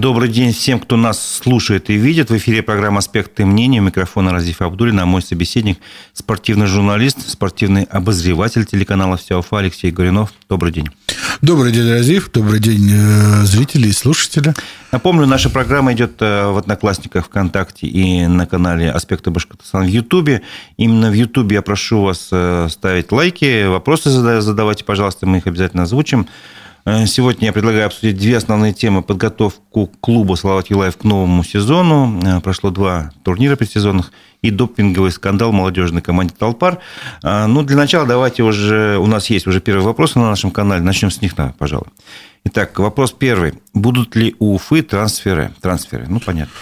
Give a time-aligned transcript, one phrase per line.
[0.00, 2.30] Добрый день всем, кто нас слушает и видит.
[2.30, 3.80] В эфире программа «Аспекты мнения».
[3.80, 5.78] У микрофона Разиф Абдулина, мой собеседник,
[6.14, 10.32] спортивный журналист, спортивный обозреватель телеканала «Вся Уфа» Алексей Горинов.
[10.48, 10.88] Добрый день.
[11.42, 12.32] Добрый день, Разиф.
[12.32, 14.54] Добрый день, э, зрители и слушатели.
[14.90, 20.40] Напомню, наша программа идет э, в Одноклассниках, ВКонтакте и на канале «Аспекты Башкортостана» в Ютубе.
[20.78, 25.82] Именно в Ютубе я прошу вас э, ставить лайки, вопросы задавайте, пожалуйста, мы их обязательно
[25.82, 26.26] озвучим.
[26.84, 29.02] Э, сегодня я предлагаю обсудить две основные темы.
[29.02, 32.20] Подготовку клуба «Салават Юлаев» к новому сезону.
[32.24, 34.12] Э, прошло два турнира предсезонных
[34.42, 36.78] и допинговый скандал молодежной команде «Толпар».
[37.22, 38.98] Э, ну, для начала давайте уже...
[38.98, 40.82] У нас есть уже первые вопросы на нашем канале.
[40.82, 41.88] Начнем с них, пожалуй.
[42.42, 43.52] Итак, вопрос первый.
[43.74, 45.52] Будут ли у Уфы трансферы?
[45.60, 46.52] Трансферы, ну, понятно.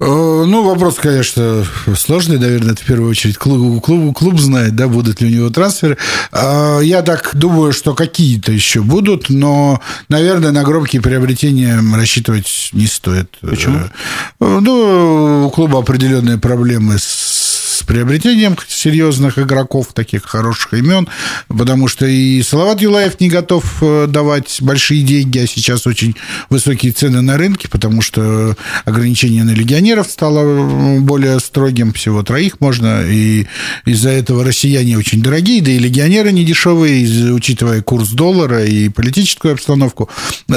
[0.00, 1.64] Э, ну, вопрос, конечно,
[1.96, 5.50] сложный, наверное, это в первую очередь клуб, клуб, клуб знает, да, будут ли у него
[5.50, 5.96] трансферы.
[6.32, 12.86] А, я так думаю, что какие-то еще будут, но, наверное, на громкие приобретения рассчитывать не
[12.86, 13.30] стоит.
[13.40, 13.78] Почему?
[13.78, 17.47] Э, ну, у клуба определенные проблемы с с
[17.88, 21.08] приобретением серьезных игроков, таких хороших имен,
[21.48, 26.14] потому что и Салават Юлаев не готов э, давать большие деньги, а сейчас очень
[26.50, 33.04] высокие цены на рынке, потому что ограничение на легионеров стало более строгим, всего троих можно,
[33.06, 33.46] и
[33.86, 39.54] из-за этого россияне очень дорогие, да и легионеры не дешевые, учитывая курс доллара и политическую
[39.54, 40.10] обстановку.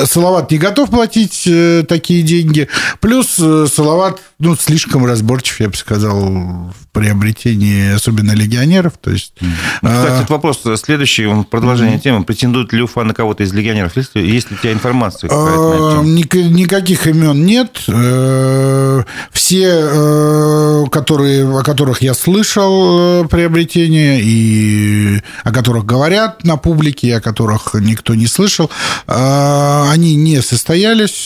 [0.06, 2.68] Салават не готов платить э, такие деньги,
[3.00, 6.74] плюс э, Салават ну, слишком разборчив, я бы сказал, в
[7.22, 8.94] приобретении, особенно легионеров.
[9.00, 10.32] То есть, ну, кстати, а...
[10.32, 12.02] вопрос следующий, продолжение mm-hmm.
[12.02, 12.24] темы.
[12.24, 13.96] Претендует ли Уфа на кого-то из легионеров?
[13.96, 15.30] Есть есть ли у тебя информация?
[15.32, 17.82] А, никаких имен нет.
[17.88, 26.58] Э, все, э, которые, о которых я слышал э, приобретения и о которых говорят на
[26.58, 28.70] публике, о которых никто не слышал,
[29.08, 31.26] они не состоялись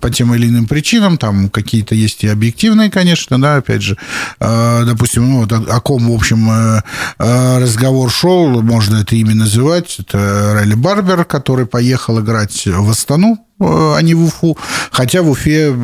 [0.00, 1.18] по тем или иным причинам.
[1.18, 3.96] Там какие-то есть и объективные, конечно, да, опять же,
[4.40, 6.82] а, допустим, ну, о, ком, в общем, э,
[7.18, 13.45] э, разговор шел, можно это имя называть, это Райли Барбер, который поехал играть в Астану,
[13.58, 14.56] а не в Уфу.
[14.90, 15.74] Хотя в Уфе,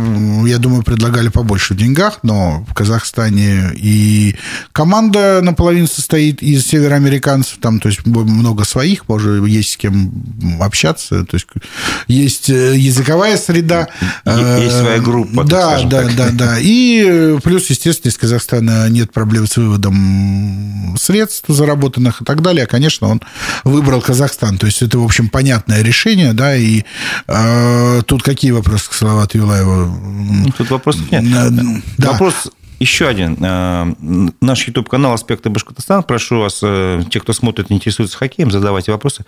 [0.46, 4.36] я думаю, предлагали побольше в деньгах, но в Казахстане и
[4.72, 10.12] команда наполовину состоит из североамериканцев, там, то есть много своих, может, есть с кем
[10.60, 11.46] общаться, то есть
[12.08, 13.88] есть э, языковая среда.
[14.26, 15.44] Есть своя группа.
[15.44, 16.16] Да, да, так.
[16.16, 16.56] да, да.
[16.60, 22.66] И плюс, естественно, из Казахстана нет проблем с выводом средств заработанных и так далее.
[22.66, 23.22] Конечно, он
[23.64, 24.58] выбрал Казахстан.
[24.58, 26.82] То есть это, в общем, понятное решение, да, и э,
[27.28, 27.61] а,
[28.06, 30.52] тут какие вопросы к Салавату Юлаеву?
[30.56, 31.24] Тут вопросов нет.
[31.98, 32.12] Да.
[32.12, 32.50] Вопрос
[32.82, 33.38] еще один.
[33.40, 33.94] Э,
[34.40, 36.02] наш YouTube-канал «Аспекты Башкортостана».
[36.02, 39.24] Прошу вас, э, те, кто смотрит интересуется хоккеем, задавайте вопросы.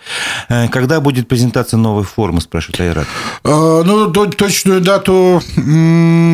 [0.49, 3.07] Э, когда будет презентация новой формы, спрашивает Айрат?
[3.43, 5.41] Ну, точную дату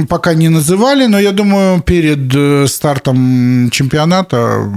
[0.10, 4.72] пока не называли, но я думаю, перед стартом чемпионата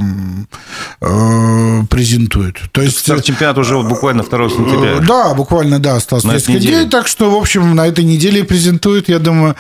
[1.89, 2.61] презентуют.
[2.73, 2.99] То есть...
[2.99, 5.01] Старт чемпионата уже буквально 2 сентября.
[5.01, 6.89] Да, буквально, да, осталось несколько дней.
[6.89, 9.57] Так что, в общем, на этой неделе презентуют, я думаю,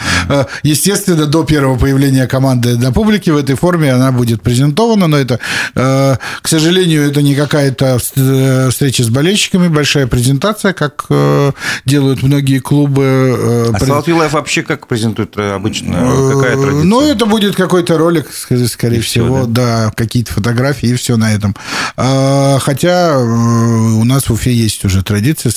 [0.62, 5.38] естественно, до первого появления команды для публики в этой форме она будет презентована, но это,
[5.74, 11.52] э, к сожалению, это не какая-то э, встреча с болельщиками, большая презентация, как э,
[11.84, 13.70] делают многие клубы.
[13.74, 15.92] А Салат вообще как презентует обычно?
[16.32, 16.84] Какая традиция?
[16.84, 21.16] Ну, это будет какой-то ролик, скорее и всего, все, да, да какие-то фотографии и все
[21.16, 21.54] на этом.
[21.96, 25.52] А, хотя у нас в Уфе есть уже традиция,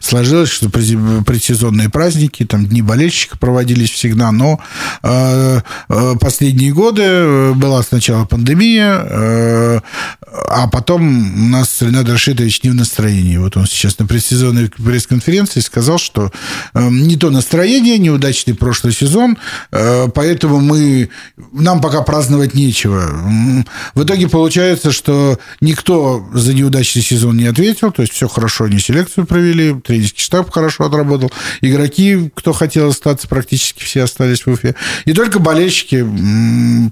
[0.00, 4.60] сложилось, что предсезонные праздники, там дни болельщика проводились всегда, но
[6.30, 9.80] последние годы э, была сначала пандемия, э,
[10.48, 11.02] а потом
[11.46, 13.36] у нас Ренат Рашидович не в настроении.
[13.36, 16.30] Вот он сейчас на предсезонной пресс-конференции сказал, что
[16.72, 19.38] э, не то настроение, неудачный прошлый сезон,
[19.70, 21.10] поэтому мы,
[21.52, 23.02] нам пока праздновать нечего.
[23.94, 28.78] В итоге получается, что никто за неудачный сезон не ответил, то есть все хорошо, они
[28.78, 34.76] селекцию провели, тренерский штаб хорошо отработал, игроки, кто хотел остаться, практически все остались в Уфе.
[35.06, 36.06] И только болельщики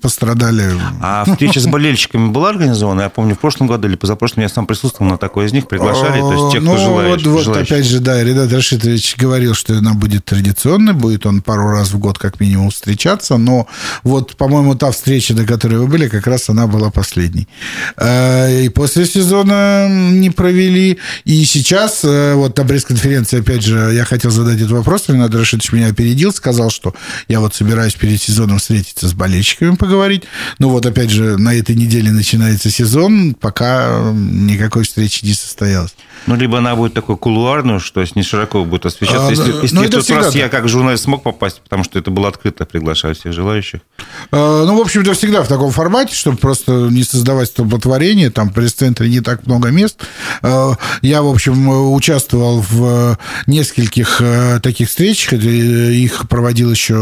[0.01, 0.65] пострадали.
[1.01, 3.03] А встреча с болельщиками была организована?
[3.03, 6.21] Я помню, в прошлом году или позапрошлом я сам присутствовал на такой из них, приглашали,
[6.21, 7.27] то есть те, кто ну, желает.
[7.27, 11.71] Вот, вот опять же, да, Ренат Рашидович говорил, что она будет традиционной, будет он пару
[11.71, 13.67] раз в год как минимум встречаться, но
[14.03, 17.49] вот, по-моему, та встреча, на которой вы были, как раз она была последней.
[17.97, 24.05] А, и после сезона не провели, и сейчас, э, вот на пресс-конференции, опять же, я
[24.05, 26.95] хотел задать этот вопрос, Ренат Рашидович меня опередил, сказал, что
[27.29, 30.25] я вот собираюсь перед сезоном встретиться с болельщиками поговорить.
[30.59, 35.95] Ну вот, опять же, на этой неделе начинается сезон, пока никакой встречи не состоялось.
[36.27, 39.29] Ну, либо она будет такой кулуарную, что не широко будет освещаться.
[39.29, 40.35] А, если если ну, в тот раз так.
[40.35, 43.81] я как журналист смог попасть, потому что это было открыто, приглашаю всех желающих.
[44.31, 48.31] А, ну, в общем-то, всегда в таком формате, чтобы просто не создавать столпотворение.
[48.31, 50.01] Там в пресс-центре не так много мест.
[50.43, 55.33] А, я, в общем, участвовал в нескольких э, таких встречах.
[55.33, 56.95] Их проводил еще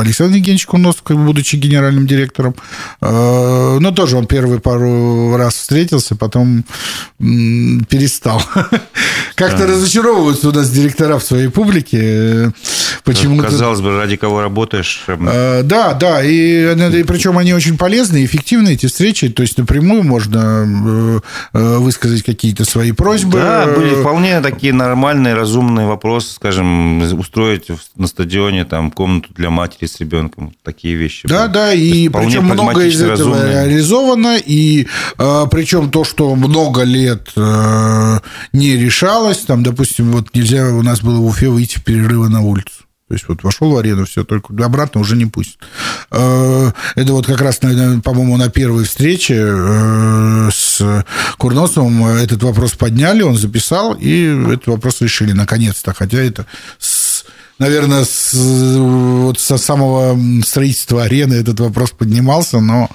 [0.00, 2.54] Александр Евгеньевич Кунос, будучи генеральным директором.
[3.00, 6.64] А, но тоже он первый пару раз встретился, потом
[7.18, 8.42] перестал.
[9.34, 12.52] Как-то разочаровываются у нас директора в своей публике.
[13.04, 15.04] Почему Казалось бы, ради кого работаешь.
[15.06, 15.28] Эм.
[15.30, 20.02] А, да, да, и, и причем они очень полезны, эффективны, эти встречи, то есть напрямую
[20.02, 21.20] можно э,
[21.52, 23.38] э, высказать какие-то свои просьбы.
[23.38, 29.86] Да, были вполне такие нормальные, разумные вопросы, скажем, устроить на стадионе там комнату для матери
[29.86, 31.28] с ребенком, такие вещи.
[31.28, 33.52] Да, да, и причем много из этого разумные.
[33.52, 34.86] реализовано, и
[35.18, 37.28] э, причем то, что много лет
[38.52, 42.42] не решалось, там, допустим, вот нельзя у нас было в Уфе выйти в перерывы на
[42.42, 42.86] улицу.
[43.08, 45.58] То есть вот вошел в арену, все, только обратно уже не пусть.
[46.10, 51.04] Э, это вот как раз, по-моему, на первой встрече э, с
[51.38, 55.94] Курносовым этот вопрос подняли, он записал, и этот вопрос решили наконец-то.
[55.94, 56.46] Хотя это
[56.80, 57.05] с
[57.58, 62.88] наверное, с, вот со самого строительства арены этот вопрос поднимался, но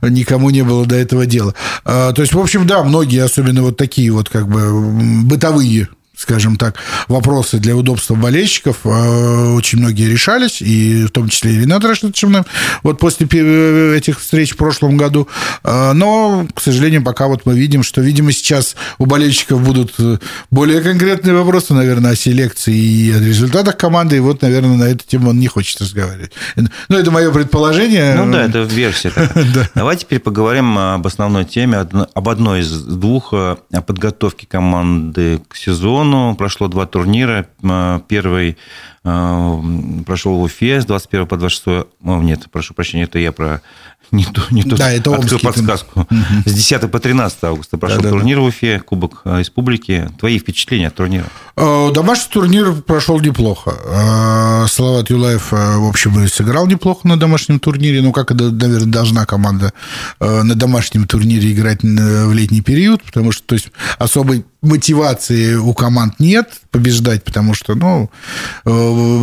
[0.00, 1.54] никому не было до этого дела.
[1.84, 5.88] Э, то есть, в общем, да, многие, особенно вот такие вот как бы бытовые
[6.22, 6.76] скажем так,
[7.08, 12.44] вопросы для удобства болельщиков э, очень многие решались, и в том числе и Ренат Рашидовичевна
[12.82, 15.28] вот после этих встреч в прошлом году.
[15.64, 19.94] Э, но, к сожалению, пока вот мы видим, что, видимо, сейчас у болельщиков будут
[20.50, 25.04] более конкретные вопросы, наверное, о селекции и о результатах команды, и вот, наверное, на эту
[25.04, 26.32] тему он не хочет разговаривать.
[26.54, 28.14] Ну, это мое предположение.
[28.14, 29.12] Ну да, это версия.
[29.74, 36.11] Давай теперь поговорим об основной теме, об одной из двух, о подготовке команды к сезону
[36.12, 37.46] сезону прошло два турнира.
[38.08, 38.56] Первый
[39.01, 41.66] э, прошел в Уфе с 21 по 26...
[41.66, 41.86] О,
[42.22, 43.60] нет, прошу прощения, это я про
[44.12, 46.00] не то, не то, да, это открыл подсказку.
[46.00, 46.16] Угу.
[46.44, 48.42] С 10 по 13 августа прошел да, турнир да.
[48.42, 50.08] в Уфе, Кубок э, Республики.
[50.18, 51.24] Твои впечатления от турнира?
[51.56, 54.66] Э, домашний турнир прошел неплохо.
[54.68, 58.02] Салават Юлаев, в общем, сыграл неплохо на домашнем турнире.
[58.02, 59.72] Ну, как, наверное, должна команда
[60.20, 66.20] на домашнем турнире играть в летний период, потому что то есть, особой мотивации у команд
[66.20, 68.10] нет побеждать, потому что, ну,
[68.64, 68.70] э,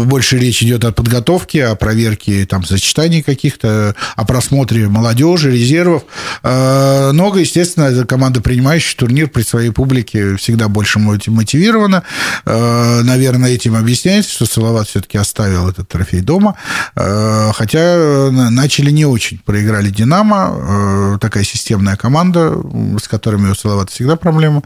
[0.06, 6.04] больше речь идет о подготовке, о проверке там сочетаний каких-то, о просмотре молодежи, резервов.
[6.44, 12.04] Э, много, естественно, команда, принимающая турнир при своей публике, всегда больше мотивирована.
[12.45, 16.56] Э, наверное, этим объясняется, что Салават все-таки оставил этот трофей дома.
[16.95, 19.39] Хотя начали не очень.
[19.39, 21.18] Проиграли «Динамо».
[21.21, 22.56] Такая системная команда,
[23.01, 24.63] с которыми у Салавата всегда проблема.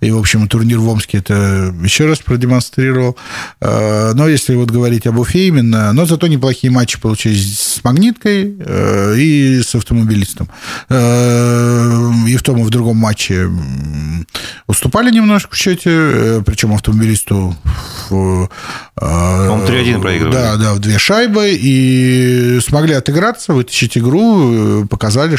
[0.00, 3.16] И в общем, турнир в Омске это еще раз продемонстрировал.
[3.60, 8.56] Э, но если вот говорить об Уфе именно, но зато неплохие матчи получились с «Магниткой»
[8.58, 10.48] э, и с автомобилистом.
[10.88, 13.48] Э, и в том, и в другом матче
[14.66, 17.56] уступали немножко в счете, причем автомобилисту
[18.10, 18.50] в...
[18.98, 20.32] Он 3-1 проигрывали.
[20.32, 25.36] Да, да, в две шайбы, и смогли отыграться, вытащить игру, показали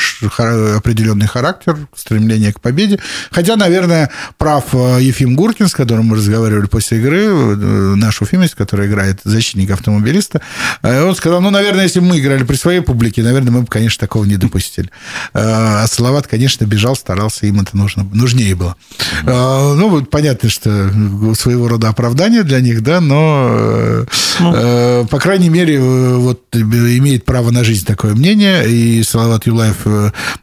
[0.78, 3.00] определенный характер, стремление к победе.
[3.32, 8.56] Хотя, наверное, прав Э, Ефим Гуркин, с которым мы разговаривали после игры, э, наш уфимец,
[8.56, 10.42] который играет защитник автомобилиста,
[10.82, 13.68] э, он сказал, ну, наверное, если бы мы играли при своей публике, наверное, мы бы,
[13.68, 14.90] конечно, такого не допустили.
[15.34, 18.76] А Салават, конечно, бежал, старался, им это нужно, нужнее было.
[19.24, 20.92] Ну, понятно, что
[21.36, 24.06] своего рода оправдание для них, да, но,
[24.40, 25.08] ну.
[25.08, 29.86] по крайней мере, вот имеет право на жизнь такое мнение, и Салават Юлаев,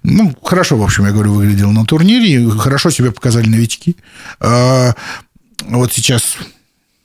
[0.02, 3.96] ну, хорошо, в общем, я говорю, выглядел на турнире, хорошо себя показали новички.
[4.40, 6.37] Вот сейчас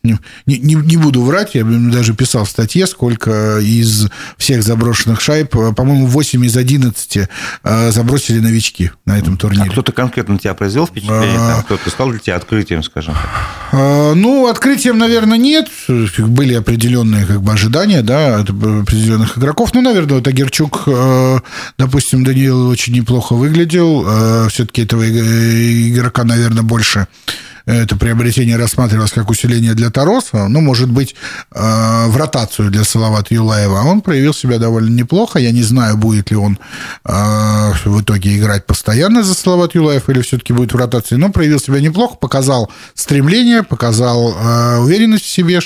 [0.02, 5.50] не, не, не буду врать, я даже писал в статье, сколько из всех заброшенных шайб,
[5.50, 7.28] по-моему, 8 из 11
[7.64, 9.68] а, забросили новички на этом турнире.
[9.68, 11.38] А кто-то конкретно тебя произвел впечатление?
[11.38, 11.64] А...
[11.64, 13.14] Кто-то стал для тебя открытием, скажем?
[13.74, 15.68] А, ну, открытием, наверное, нет.
[16.18, 19.74] Были определенные как бы, ожидания да, от определенных игроков.
[19.74, 21.40] Ну, наверное, вот Агерчук, а,
[21.78, 24.48] допустим, Даниил очень неплохо выглядел.
[24.50, 27.08] Все-таки этого игрока, наверное, больше
[27.66, 31.16] это приобретение рассматривалось как усиление для Тароса, ну, может быть,
[31.52, 33.82] э, в ротацию для Салавата Юлаева.
[33.82, 35.40] Он проявил себя довольно неплохо.
[35.40, 36.58] Я не знаю, будет ли он
[37.06, 41.60] э, в итоге играть постоянно за Салават Юлаев или все-таки будет в ротации, но проявил
[41.60, 45.60] себя неплохо, показал стремление, показал э, уверенность в себе,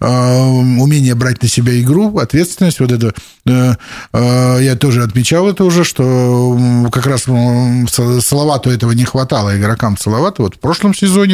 [0.00, 2.80] умение брать на себя игру, ответственность.
[2.80, 3.14] Вот это
[3.44, 10.56] я тоже отмечал это уже, что как раз Салавату этого не хватало игрокам Салавата вот
[10.56, 11.25] в прошлом сезоне.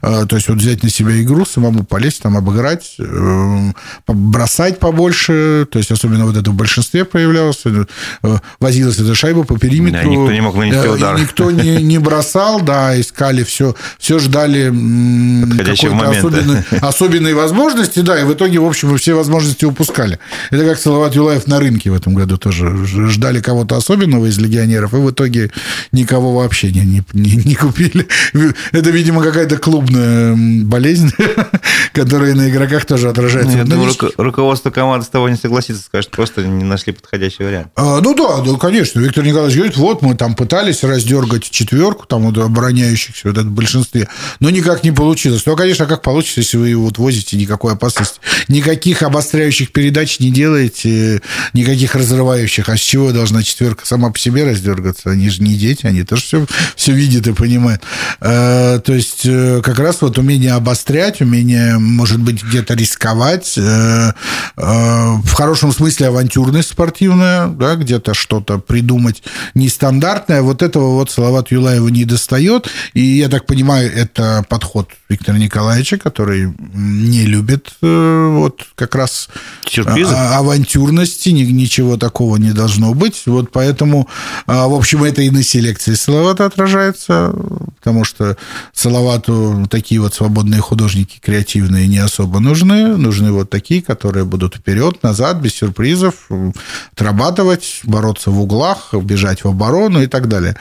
[0.00, 2.96] То есть вот взять на себя игру, самому полезть, там обыграть,
[4.06, 7.84] бросать побольше, то есть особенно вот это в большинстве проявлялось, э,
[8.60, 10.02] возилась эта шайба по периметру.
[10.02, 11.18] Да, никто не мог нанести удар.
[11.18, 14.66] Никто не, не бросал, да, искали все, все ждали
[15.56, 20.18] какой-то особенной, особенной возможности, да, и в итоге, в общем, все возможности упускали.
[20.50, 22.86] Это как Салават Юлаев на рынке в этом году тоже.
[22.86, 25.50] Ждали кого-то особенного из легионеров, и в итоге
[25.92, 28.06] никого вообще не, не, не, купили.
[28.72, 31.12] Это, видимо, какая-то клубная болезнь,
[31.92, 33.52] которая на игроках тоже отражается.
[33.52, 37.68] Ну, я думаю, руководство команды с тобой не согласится, скажет, просто не нашли подходящий вариант.
[37.76, 38.98] А, ну да, да, конечно.
[38.98, 43.50] Виктор Николаевич говорит, вот мы там пытались раздергать четверку, там вот обороняющихся вот это в
[43.50, 44.08] большинстве,
[44.40, 45.44] но никак не получилось.
[45.44, 48.18] Ну, конечно, как получится, если вы его вот возите, никакой опасности.
[48.48, 51.20] Никаких обостряющих передач не делаете,
[51.52, 52.70] никаких разрывающих.
[52.70, 55.10] А с чего должна четверка сама по себе раздергаться?
[55.10, 57.82] Они же не дети, они тоже все, все видят и понимают.
[58.20, 63.60] А, то есть, э, как раз вот умение обострять, умение, может быть, где-то рисковать, э,
[63.60, 64.12] э,
[64.56, 69.22] в хорошем смысле авантюрность спортивная, да, где-то что-то придумать
[69.54, 70.42] нестандартное.
[70.42, 72.68] Вот этого вот Салават Юлаева не достает.
[72.94, 79.28] И, я так понимаю, это подход Виктора Николаевича, который не любит вот как раз
[79.68, 80.14] Сюрпризы?
[80.14, 83.22] А, авантюрности, ничего такого не должно быть.
[83.26, 84.08] Вот поэтому,
[84.46, 87.34] а, в общем, это и на селекции Салавата отражается,
[87.78, 88.36] потому что
[89.16, 92.96] Салавату такие вот свободные художники креативные не особо нужны.
[92.96, 96.28] Нужны вот такие, которые будут вперед, назад, без сюрпризов,
[96.92, 100.56] отрабатывать, бороться в углах, бежать в оборону и так далее.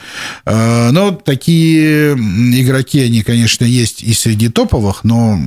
[0.46, 5.38] А, но такие игроки, они, конечно, есть и среди топовых, но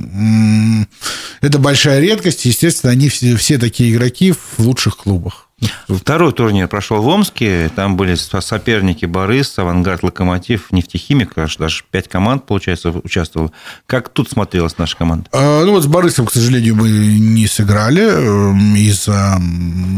[1.41, 2.45] это большая редкость.
[2.45, 5.48] Естественно, они все, все такие игроки в лучших клубах.
[5.87, 7.69] Второй турнир прошел в Омске.
[7.75, 11.33] Там были соперники Борис, Авангард, Локомотив, Нефтехимик.
[11.35, 13.51] Даже пять команд, получается, участвовало.
[13.85, 15.29] Как тут смотрелась наша команда?
[15.31, 19.39] А, ну вот с Борисом, к сожалению, мы не сыграли эм, из-за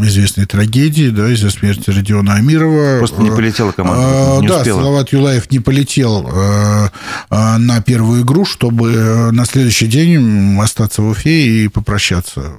[0.04, 3.00] известной трагедии, да, из-за смерти Родиона Амирова.
[3.00, 4.04] Просто не полетела команда.
[4.04, 4.80] А, не да, успела.
[4.80, 6.90] Салават Юлаев не полетел э,
[7.30, 12.54] э, на первую игру, чтобы э, на следующий день остаться в Уфе и попрощаться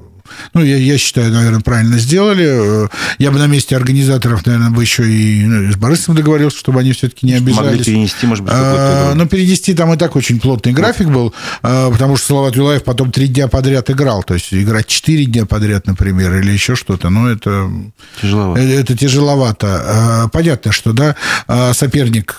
[0.54, 2.88] ну, я, я считаю, наверное, правильно сделали.
[3.18, 6.92] Я бы на месте организаторов, наверное, бы еще и ну, с Борисом договорился, чтобы они
[6.92, 7.78] все-таки не обижались.
[7.78, 11.90] Могли перенести, может быть, а, Но перенести там и так очень плотный график был, а,
[11.90, 14.22] потому что Салават Юлаев потом три дня подряд играл.
[14.22, 17.10] То есть играть четыре дня подряд, например, или еще что-то.
[17.10, 17.70] Ну, это...
[18.20, 18.60] Тяжеловато.
[18.60, 19.82] Это, тяжеловато.
[19.84, 21.16] А, понятно, что, да,
[21.72, 22.38] соперник,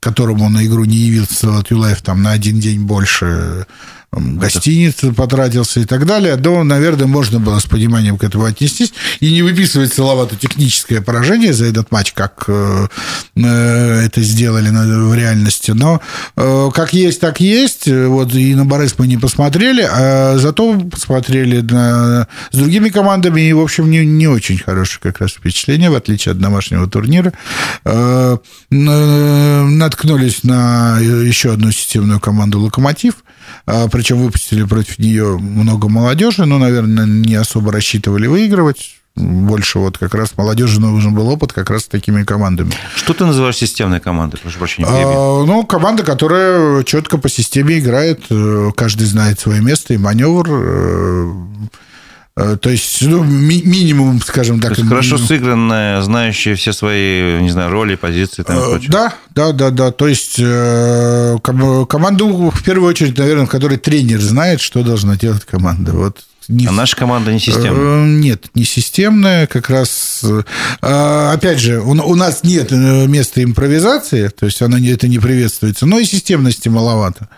[0.00, 3.66] которому на игру не явился Салават Юлаев там на один день больше
[4.10, 9.30] гостиницы потратился и так далее, то, наверное, можно было с пониманием к этому отнестись и
[9.30, 12.88] не выписывать Салавату техническое поражение за этот матч, как э,
[13.36, 15.72] э, это сделали в реальности.
[15.72, 16.00] Но
[16.36, 17.86] э, как есть, так есть.
[17.86, 23.52] Вот и на Борис мы не посмотрели, а зато посмотрели на, с другими командами, и,
[23.52, 27.34] в общем, не, не очень хорошее как раз впечатление, в отличие от домашнего турнира.
[28.70, 33.16] Наткнулись на еще одну системную команду «Локомотив»,
[33.64, 40.14] причем выпустили против нее много молодежи, но, наверное, не особо рассчитывали выигрывать больше вот как
[40.14, 42.70] раз молодежи нужен был опыт как раз с такими командами.
[42.94, 44.38] Что ты называешь системной командой?
[44.38, 44.88] Прошу прощения.
[44.88, 50.48] А, ну, команда, которая четко по системе играет, э, каждый знает свое место и маневр.
[52.40, 54.74] Э, то есть, ну, ми- минимум, скажем так.
[54.74, 58.90] То есть хорошо сыгранная, знающая все свои, не знаю, роли, позиции там и э, прочее.
[58.92, 59.90] Да, да, да, да.
[59.90, 65.44] То есть э, команду, в первую очередь, наверное, в которой тренер знает, что должна делать
[65.44, 65.90] команда.
[65.92, 66.66] Вот не...
[66.66, 68.06] А наша команда не системная?
[68.06, 69.46] Нет, не системная.
[69.46, 70.24] Как раз,
[70.80, 76.04] опять же, у нас нет места импровизации, то есть она, это не приветствуется, но и
[76.04, 77.28] системности маловато.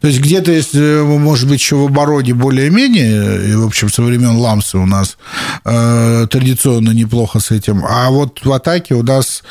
[0.00, 4.36] То есть где-то, если, может быть, еще в обороне более-менее, и, в общем, со времен
[4.36, 5.16] Ламса у нас
[5.64, 9.42] э, традиционно неплохо с этим, а вот в атаке у нас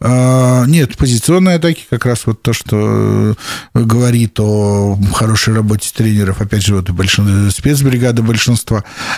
[0.00, 3.34] А, нет, позиционные атаки как раз вот то, что
[3.74, 7.50] говорит о хорошей работе тренеров, опять же, вот и большин...
[7.50, 8.67] спецбригады большинства.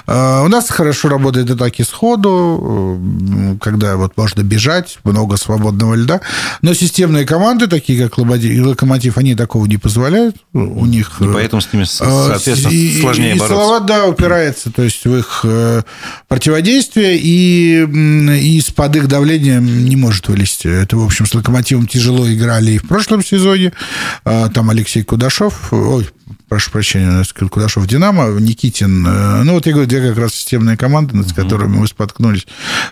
[0.07, 3.00] А, у нас хорошо работает атаки сходу,
[3.61, 6.21] когда вот можно бежать, много свободного льда,
[6.62, 11.21] но системные команды, такие как Локомотив, они такого не позволяют, у них...
[11.21, 13.57] И поэтому с ними, соответственно, и, сложнее и, бороться.
[13.57, 15.83] Салават, да, упирается, то есть в их э,
[16.28, 20.69] противодействие, и, и из-под их давления не может вылезти.
[20.69, 23.73] Это, в общем, с Локомотивом тяжело играли и в прошлом сезоне.
[24.25, 26.09] А, там Алексей Кудашов, ой,
[26.50, 29.07] прошу прощения, Кудашов Динамо, Никитин.
[29.07, 32.45] Э, ну, вот я говорю, две как раз системные команды, над которыми мы споткнулись.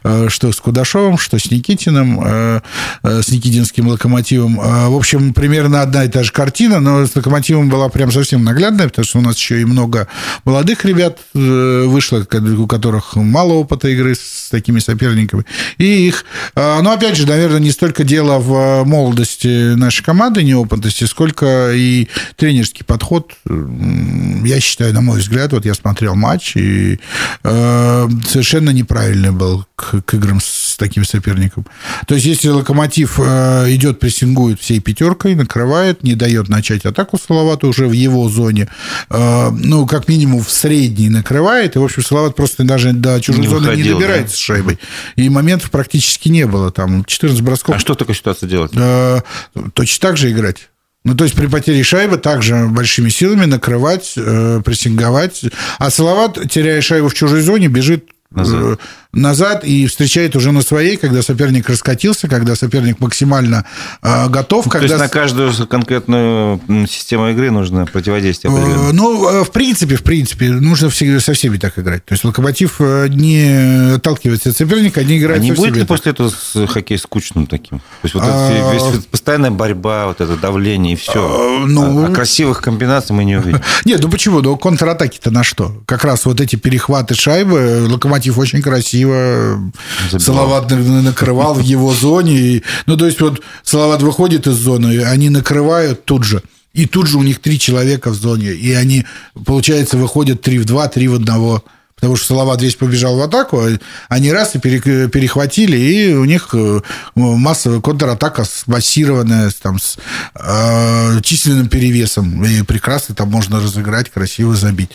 [0.04, 2.60] Э, что с Кудашовым, что с Никитиным, э,
[3.02, 4.56] с Никитинским локомотивом.
[4.56, 8.88] В общем, примерно одна и та же картина, но с локомотивом была прям совсем наглядная,
[8.88, 10.06] потому что у нас еще и много
[10.44, 15.44] молодых ребят вышло, у которых мало опыта игры с такими соперниками.
[15.78, 16.24] И их...
[16.54, 22.84] Но, опять же, наверное, не столько дело в молодости нашей команды, неопытности, сколько и тренерский
[22.84, 27.00] подход я считаю, на мой взгляд, вот я смотрел матч, и
[27.42, 31.66] э, совершенно неправильный был к, к играм с таким соперником.
[32.06, 37.68] То есть, если Локомотив э, идет, прессингует всей пятеркой, накрывает, не дает начать атаку Салавату
[37.68, 38.68] уже в его зоне,
[39.10, 43.42] э, ну, как минимум в средней накрывает, и, в общем, Салават просто даже до чужой
[43.42, 44.36] не зоны выходил, не добирается да?
[44.36, 44.78] с шайбой.
[45.16, 46.70] И моментов практически не было.
[46.70, 47.76] Там 14 бросков.
[47.76, 48.72] А что такая ситуация делать?
[48.74, 49.20] Э,
[49.74, 50.68] точно так же играть.
[51.04, 55.44] Ну, то есть при потере шайбы также большими силами накрывать, э, прессинговать.
[55.78, 58.80] А Салават, теряя шайбу в чужой зоне, бежит назад.
[59.14, 63.64] Назад и встречает уже на своей, когда соперник раскатился, когда соперник максимально
[64.02, 64.64] э, готов.
[64.64, 64.86] То когда...
[64.86, 68.52] есть на каждую конкретную систему игры нужно противодействие?
[68.52, 72.04] Э, ну, э, в принципе, в принципе, нужно всегда со всеми так играть.
[72.04, 75.88] То есть Локомотив э, не отталкивается от соперника, они играют а не будет ли так.
[75.88, 76.30] после этого
[76.66, 77.78] хоккей скучным таким?
[77.78, 78.72] То есть вот а...
[78.74, 81.62] весь, постоянная борьба, вот это давление и все.
[81.62, 82.04] А, ну...
[82.04, 83.62] а, а красивых комбинаций мы не увидим.
[83.86, 84.42] Нет, ну почему?
[84.42, 85.82] Ну контратаки-то на что?
[85.86, 89.72] Как раз вот эти перехваты шайбы, Локомотив очень красиво красиво
[90.10, 90.20] Забивал.
[90.20, 92.62] Салават накрывал в его зоне.
[92.86, 96.42] Ну, то есть, вот Салават выходит из зоны, они накрывают тут же.
[96.74, 98.52] И тут же у них три человека в зоне.
[98.52, 99.04] И они,
[99.44, 101.64] получается, выходят три в два, три в одного
[101.98, 103.78] потому что Салават весь побежал в атаку, а
[104.08, 106.80] они раз и перехватили, и у них э,
[107.14, 109.96] массовая контратака массированная, там, с
[110.34, 114.90] э, численным перевесом, и прекрасно там можно разыграть, красиво забить.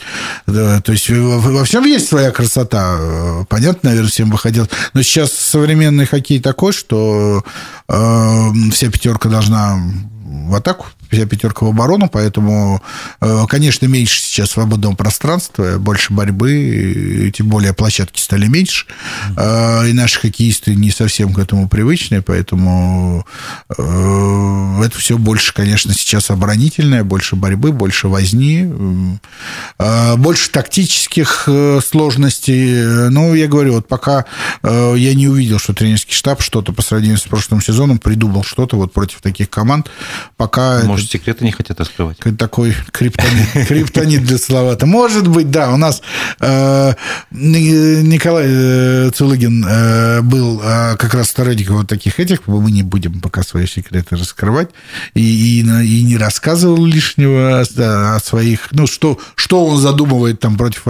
[0.46, 5.02] Да, то есть во, всем есть своя красота, э, понятно, наверное, всем бы хотелось, но
[5.02, 7.44] сейчас современный хоккей такой, что
[7.88, 9.78] э, вся пятерка должна
[10.24, 12.82] в атаку, вся пятерка в оборону, поэтому,
[13.20, 18.86] э, конечно, меньше сейчас свободного пространства, больше борьбы, тем более площадки стали меньше,
[19.36, 23.26] э, и наши хоккеисты не совсем к этому привычны, поэтому
[23.76, 28.68] э, это все больше, конечно, сейчас оборонительное, больше борьбы, больше возни,
[30.16, 31.48] больше тактических
[31.88, 33.10] сложностей.
[33.10, 34.24] Ну, я говорю, вот пока
[34.62, 38.92] я не увидел, что тренерский штаб что-то по сравнению с прошлым сезоном придумал что-то вот
[38.92, 39.90] против таких команд,
[40.36, 40.82] пока...
[40.84, 42.18] Может, секреты не хотят раскрывать?
[42.38, 44.86] Такой криптонит, криптонит для Салавата.
[44.86, 45.72] Может быть, да.
[45.72, 46.02] У нас
[46.40, 46.94] э,
[47.30, 52.46] Николай э, Цулыгин э, был э, как раз сторонником вот таких этих.
[52.46, 54.70] Мы не будем пока свои секреты раскрывать.
[55.14, 58.68] И, и, и не рассказывал лишнего о, о своих...
[58.72, 60.84] Ну, что, что он задумывает там против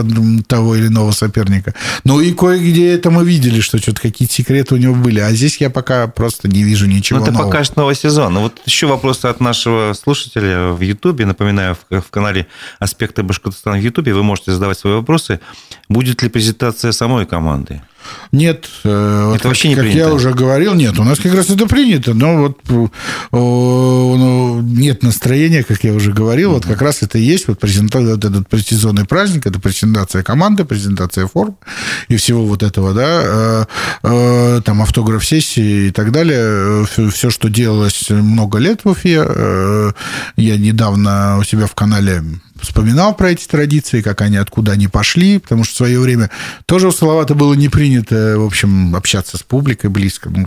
[0.46, 1.74] того или иного соперника.
[2.04, 5.20] Ну, и кое-где это мы видели, что что-то какие-то секреты у него были.
[5.20, 7.48] А здесь я пока просто не вижу ничего Ну, это нового.
[7.48, 8.38] покажет новый сезон.
[8.38, 11.26] Вот еще вопрос от нашего слушателя в Ютубе.
[11.26, 12.46] Напоминаю, в канале
[12.78, 15.40] «Аспекты Башкортостана» в Ютубе вы можете задавать свои вопросы.
[15.88, 17.82] Будет ли презентация самой команды?
[18.32, 19.98] Нет, э, это вот вообще не как принято.
[19.98, 22.58] я уже говорил, нет, у нас как раз это принято, но вот
[23.32, 26.54] ну, нет настроения, как я уже говорил, mm-hmm.
[26.54, 30.64] вот как раз это и есть вот, презентация, вот этот предсезонный праздник, это презентация команды,
[30.64, 31.56] презентация форм
[32.08, 33.64] и всего вот этого, да, э,
[34.02, 39.92] э, там автограф сессии и так далее, все, что делалось много лет в Уфе,
[40.36, 42.22] я недавно у себя в канале
[42.64, 46.30] вспоминал про эти традиции, как они, откуда они пошли, потому что в свое время
[46.66, 50.30] тоже у Салавата было не принято, в общем, общаться с публикой близко.
[50.30, 50.46] Ну,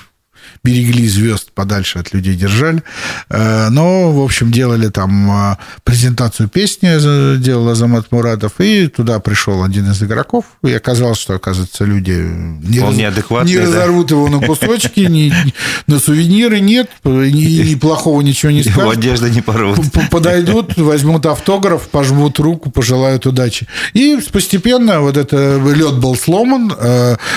[0.63, 2.83] берегли звезд подальше от людей держали.
[3.29, 9.19] Э, но, в общем, делали там э, презентацию песни, э, делал Азамат Муратов, и туда
[9.19, 13.45] пришел один из игроков, и оказалось, что, оказывается, люди не, раз...
[13.45, 15.33] не разорвут его на кусочки, ни,
[15.87, 18.97] на сувениры нет, ни плохого ничего не скажут.
[18.97, 19.79] одежда не порвут.
[20.11, 23.67] Подойдут, возьмут автограф, пожмут руку, пожелают удачи.
[23.93, 26.71] И постепенно вот это лед был сломан,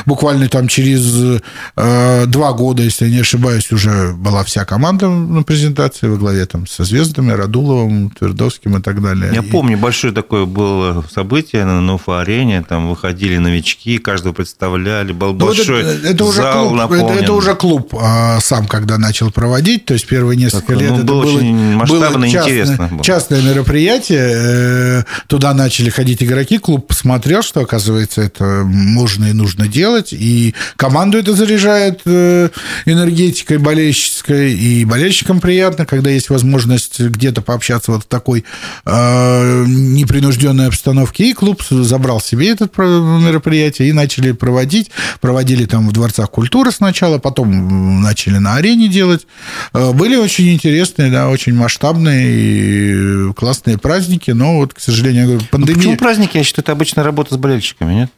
[0.07, 1.41] буквально там через
[1.77, 6.45] два года, если если я не ошибаюсь, уже была вся команда на презентации во главе
[6.47, 9.33] там со звездами, Радуловым, Твердовским и так далее.
[9.35, 9.47] Я и...
[9.51, 15.83] помню, большое такое было событие на Уфа-арене, там выходили новички, каждого представляли, был ну, большой
[15.83, 17.07] это, это уже зал клуб, наполнен.
[17.07, 20.91] Это, это уже клуб а, сам, когда начал проводить, то есть первые несколько так, лет
[20.91, 22.89] ну, это было, было очень масштабно было частное, интересно.
[22.89, 23.05] Было.
[23.05, 29.69] Частное мероприятие, э, туда начали ходить игроки, клуб посмотрел, что, оказывается, это можно и нужно
[29.69, 32.51] делать, и команду это заряжает э,
[32.93, 38.45] энергетикой болельщической, и болельщикам приятно, когда есть возможность где-то пообщаться вот в такой
[38.85, 45.93] э, непринужденной обстановке, и клуб забрал себе это мероприятие и начали проводить, проводили там в
[45.93, 49.27] дворцах культуры сначала, потом начали на арене делать,
[49.73, 55.75] э, были очень интересные, да, очень масштабные, классные праздники, но вот, к сожалению, ну, пандемия...
[55.75, 56.37] Ну, почему праздники?
[56.37, 58.11] Я считаю, это обычно работа с болельщиками, нет?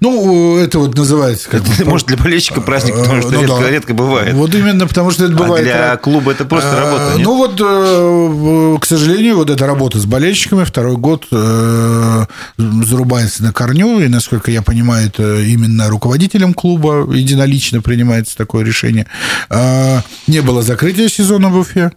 [0.00, 1.48] Ну, это вот называется...
[1.48, 3.70] Как это, может, для болельщика праздник, потому что ну, редко, да.
[3.70, 4.34] редко бывает.
[4.34, 5.66] Вот именно потому, что это бывает...
[5.66, 7.26] А для клуба это просто а, работа, нет?
[7.26, 12.24] Ну, вот, э, к сожалению, вот эта работа с болельщиками второй год э,
[12.56, 19.06] зарубается на корню, и, насколько я понимаю, это именно руководителем клуба единолично принимается такое решение.
[19.48, 21.92] А, не было закрытия сезона в Уфе.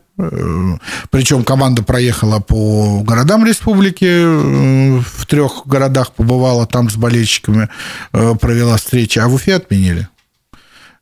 [1.09, 7.67] Причем команда проехала по городам республики, э, в трех городах побывала, там с болельщиками
[8.13, 10.07] э, провела встречи, а в Уфе отменили.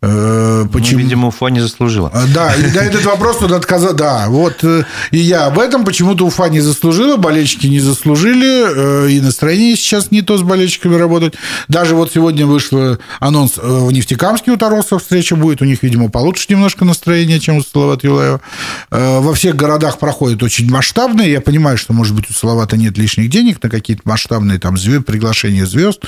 [0.03, 0.99] Э, почему?
[0.99, 2.09] Ну, видимо, Уфа не заслужила.
[2.11, 3.93] А, да, и да, этот вопрос тут отказал.
[3.93, 5.85] Да, вот э, и я об этом.
[5.85, 10.95] Почему-то Уфа не заслужила, болельщики не заслужили, э, и настроение сейчас не то с болельщиками
[10.95, 11.35] работать.
[11.67, 15.61] Даже вот сегодня вышел анонс в Нефтекамске у Таросов встреча будет.
[15.61, 18.41] У них, видимо, получше немножко настроение, чем у Салавата Юлаева.
[18.89, 21.31] Во всех городах проходит очень масштабные.
[21.31, 25.05] Я понимаю, что, может быть, у Салавата нет лишних денег на какие-то масштабные там звезд,
[25.05, 26.01] приглашения звезд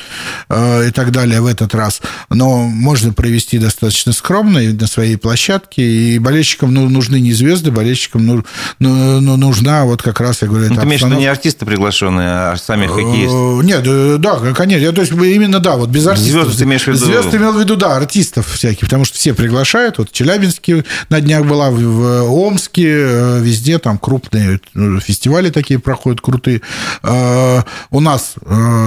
[0.49, 2.01] и так далее в этот раз.
[2.29, 7.69] Но можно провести достаточно достаточно скромный на своей площадке, и болельщикам ну, нужны не звезды,
[7.71, 8.43] болельщикам ну,
[8.79, 11.65] ну, ну, нужна вот как раз, я говорю, ну, Ты имеешь в виду не артисты
[11.65, 13.35] приглашенные, а сами хоккеисты?
[13.35, 14.91] Э, нет, э, да, конечно.
[14.93, 16.43] То есть именно, да, вот без артистов.
[16.43, 16.97] Звезды ты имеешь в виду?
[16.97, 19.97] Звезды имел в виду, да, артистов всяких, потому что все приглашают.
[19.97, 24.59] Вот в Челябинске на днях была, в Омске, э, везде там крупные
[25.01, 26.61] фестивали такие проходят, крутые.
[27.03, 28.35] У нас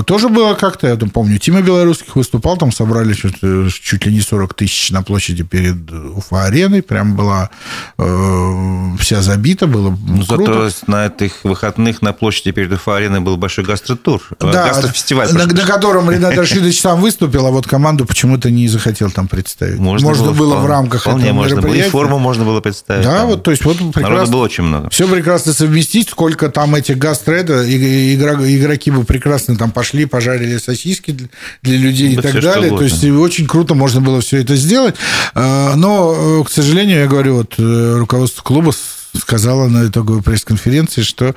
[0.07, 4.86] тоже было как-то, я помню, Тима Белорусских выступал, там собрали чуть ли не 40 тысяч
[4.87, 6.83] тысяч на площади перед Уфа-ареной.
[6.83, 7.51] Прям была
[7.99, 10.71] э, вся забита, было ну, круто.
[10.71, 14.23] Зато на этих выходных на площади перед Уфа-ареной был большой гастротур.
[14.41, 15.33] Э, да, гастрофестиваль.
[15.33, 19.79] На, на котором Ренат Рашидович сам выступил, а вот команду почему-то не захотел там представить.
[19.79, 21.83] Можно, можно было, было вполне, в рамках вполне этого можно мероприятия.
[21.83, 21.89] Было.
[21.89, 23.05] И форму можно было представить.
[23.05, 23.27] Да, там.
[23.29, 24.33] вот, то есть вот прекрасно.
[24.33, 24.91] Было очень много.
[24.91, 31.17] Все прекрасно совместить, сколько там этих гастреда, игроки бы прекрасно там пошли, пожарили сосиски
[31.63, 32.71] для людей да и так далее.
[32.71, 34.97] То есть очень круто можно было все это сделать сделать.
[35.35, 38.73] А, но, э, к сожалению, я говорю, вот э, руководство клуба
[39.19, 41.35] сказала на итоговой пресс-конференции, что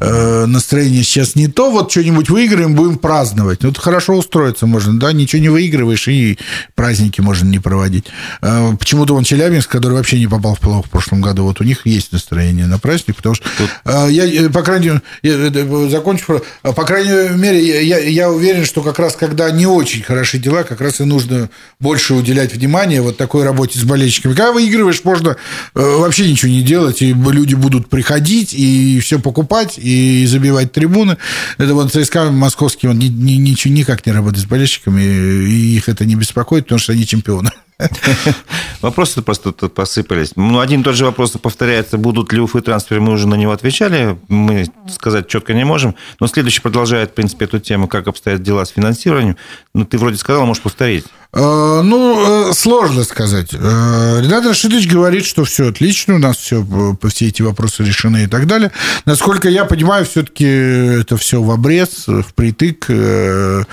[0.00, 3.62] э, настроение сейчас не то, вот что-нибудь выиграем, будем праздновать.
[3.62, 6.38] Ну, это хорошо устроиться можно, да, ничего не выигрываешь, и
[6.74, 8.06] праздники можно не проводить.
[8.42, 11.64] Э, почему-то он Челябинск, который вообще не попал в плохо в прошлом году, вот у
[11.64, 13.46] них есть настроение на праздник, потому что
[13.84, 18.64] э, я, э, по крайней мере, я, э, закончу, по крайней мере, я, я уверен,
[18.64, 23.02] что как раз когда не очень хороши дела, как раз и нужно больше уделять внимание
[23.02, 24.34] вот такой работе с болельщиками.
[24.34, 25.34] Когда выигрываешь, можно э,
[25.74, 31.16] вообще ничего не делать, и люди будут приходить и все покупать, и забивать трибуны.
[31.58, 35.88] Это вот ЦСКА московский, он ни, ни, ничего никак не работает с болельщиками, и их
[35.88, 37.50] это не беспокоит, потому что они чемпионы.
[38.80, 40.32] Вопросы просто тут посыпались.
[40.36, 41.98] Ну, один и тот же вопрос повторяется.
[41.98, 43.00] Будут ли Уфы трансферы?
[43.00, 44.18] Мы уже на него отвечали.
[44.28, 45.94] Мы сказать четко не можем.
[46.18, 49.36] Но следующий продолжает, в принципе, эту тему, как обстоят дела с финансированием.
[49.74, 51.04] Ну, ты вроде сказал, можешь повторить.
[51.32, 53.50] Э, ну, э, сложно сказать.
[53.52, 56.66] Э, Ренат Рашидович говорит, что все отлично, у нас все,
[57.08, 58.72] все эти вопросы решены и так далее.
[59.04, 62.86] Насколько я понимаю, все-таки это все в обрез, впритык.
[62.90, 63.66] Если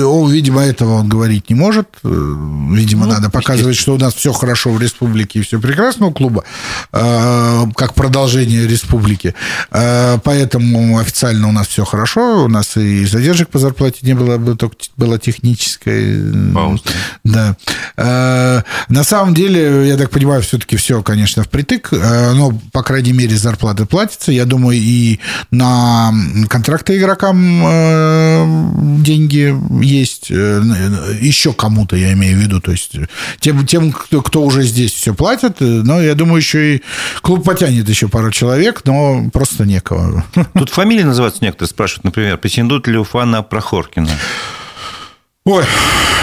[0.00, 1.88] он, видимо, этого он говорить не может.
[2.02, 6.12] Видимо, ну, надо показывать, что у нас все хорошо в республике и все прекрасно у
[6.12, 6.44] клуба,
[6.92, 9.34] как продолжение республики.
[9.70, 14.73] Поэтому официально у нас все хорошо, у нас и задержек по зарплате не было, только
[14.96, 16.32] была техническая.
[16.52, 16.82] Пауза.
[17.24, 17.56] Да.
[17.96, 23.12] Э, на самом деле, я так понимаю, все-таки все, конечно, впритык, э, но, по крайней
[23.12, 24.32] мере, зарплаты платятся.
[24.32, 25.18] Я думаю, и
[25.50, 26.12] на
[26.48, 28.66] контракты игрокам э,
[29.02, 30.30] деньги есть.
[30.30, 32.60] Еще кому-то, я имею в виду.
[32.60, 32.92] То есть
[33.40, 36.82] тем, тем кто, кто уже здесь все платит, но я думаю, еще и
[37.22, 40.24] клуб потянет еще пару человек, но просто некого.
[40.54, 44.10] Тут фамилии называются некоторые, спрашивают, например, претендует ли Уфа на Прохоркина?
[45.46, 45.62] Ой,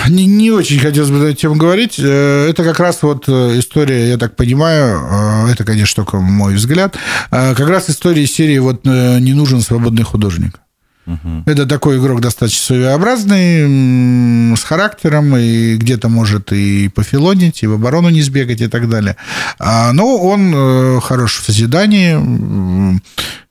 [0.09, 1.99] не, не очень хотелось бы на эту тему говорить.
[1.99, 6.97] Э, это как раз вот э, история, я так понимаю, это, конечно, только мой взгляд,
[7.29, 10.59] как раз история серии вот «Не нужен свободный художник».
[11.05, 11.43] Угу.
[11.45, 18.09] Это такой игрок достаточно своеобразный, с характером, и где-то может и пофилонить, и в оборону
[18.09, 19.17] не сбегать, и так далее.
[19.59, 22.99] А, но он хорош в созидании,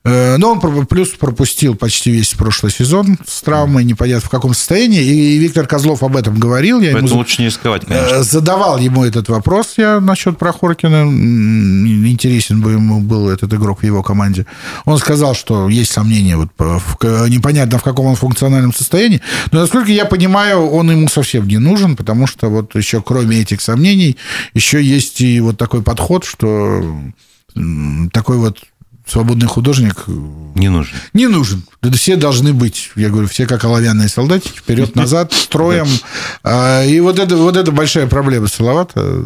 [0.03, 5.01] но он плюс пропустил почти весь прошлый сезон с травмой, непонятно в каком состоянии.
[5.03, 6.79] И Виктор Козлов об этом говорил.
[6.79, 8.15] Я Поэтому ему лучше не рисковать, конечно.
[8.15, 11.03] Э, задавал ему этот вопрос я насчет Прохоркина.
[11.03, 14.47] Интересен бы ему был этот игрок в его команде.
[14.85, 16.97] Он сказал, что есть сомнения, вот в,
[17.29, 19.21] непонятно в каком он функциональном состоянии.
[19.51, 23.61] Но, насколько я понимаю, он ему совсем не нужен, потому что вот еще кроме этих
[23.61, 24.17] сомнений,
[24.53, 26.83] еще есть и вот такой подход, что
[28.13, 28.59] такой вот
[29.11, 30.05] свободный художник...
[30.07, 30.97] Не нужен.
[31.13, 31.63] Не нужен.
[31.93, 35.87] Все должны быть, я говорю, все как оловянные солдатики, вперед-назад, строем.
[36.43, 39.23] А, и вот это, вот это большая проблема Салавата.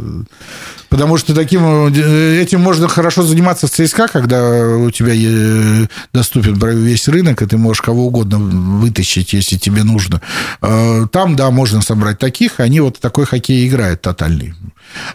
[0.90, 6.56] Потому что таким, э, этим можно хорошо заниматься в ЦСКА, когда у тебя э, доступен
[6.56, 10.22] весь рынок, и ты можешь кого угодно вытащить, если тебе нужно.
[10.62, 14.54] А, там, да, можно собрать таких, они вот такой хоккей играют тотальный.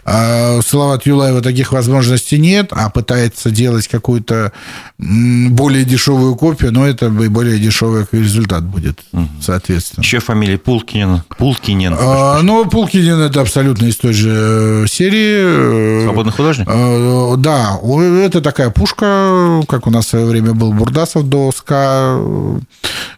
[0.05, 4.51] А у Салавата Юлаева таких возможностей нет, а пытается делать какую-то
[4.99, 8.99] более дешевую копию, но это более дешевый результат будет,
[9.41, 10.03] соответственно.
[10.03, 11.23] Еще фамилия Пулкинин.
[11.37, 11.95] Пулкинин.
[11.97, 16.03] А, ну, Пулкинин это абсолютно из той же э, серии.
[16.03, 16.67] Свободный художник?
[16.69, 17.79] А, да,
[18.23, 22.19] это такая пушка, как у нас в свое время был Бурдасов до СКА,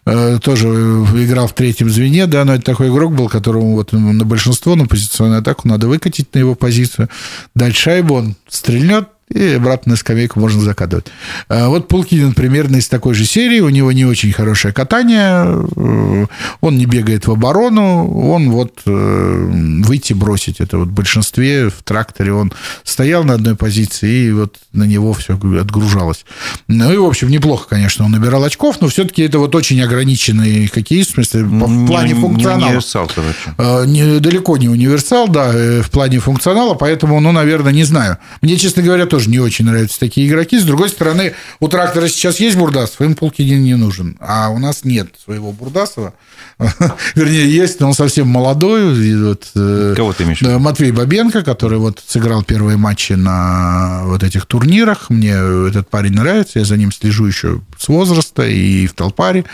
[0.06, 4.24] э, тоже играл в третьем звене, да, но это такой игрок был, которому вот на
[4.24, 7.08] большинство, на позиционную атаку надо выкатить на его позицию,
[7.54, 11.06] дать шайбу, он стрельнет, и обратно на скамейку можно закатывать.
[11.48, 16.26] А вот Пулкинин примерно из такой же серии, у него не очень хорошее катание, э,
[16.60, 19.50] он не бегает в оборону, он вот э,
[19.84, 24.58] выйти бросить, это вот в большинстве в тракторе он стоял на одной позиции, и вот
[24.72, 26.24] на него все отгружалось.
[26.68, 30.66] Ну и, в общем, неплохо, конечно, он набирал очков, но все-таки это вот очень ограниченный
[30.66, 32.58] хоккеист, в смысле, в плане функционала.
[32.58, 33.54] Не универсал, короче.
[33.56, 38.18] А, не, далеко не универсал, да, э, в плане функционала, поэтому, ну, наверное, не знаю.
[38.42, 40.58] Мне, честно говоря, тоже не очень нравятся такие игроки.
[40.58, 44.16] С другой стороны, у трактора сейчас есть Бурдасов, им Пулкинин не нужен.
[44.18, 46.14] А у нас нет своего Бурдасова.
[47.14, 48.98] Вернее, есть, но он совсем молодой.
[48.98, 50.42] И вот, э, Кого ты имеешь?
[50.42, 55.10] Матвей Бабенко, который вот сыграл первые матчи на вот этих турнирах.
[55.10, 55.34] Мне
[55.68, 59.44] этот парень нравится, я за ним слежу еще с возраста и в Толпаре.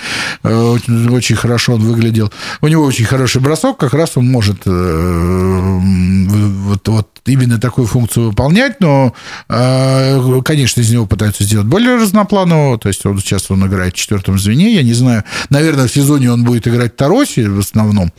[0.43, 2.33] Э, очень, очень хорошо он выглядел.
[2.63, 5.79] У него очень хороший бросок, как раз он может э,
[6.71, 9.15] вот, вот именно такую функцию выполнять, но,
[10.43, 14.39] конечно, из него пытаются сделать более разнопланового, то есть он сейчас он играет в четвертом
[14.39, 18.13] звене, я не знаю, наверное, в сезоне он будет играть Тароси в основном,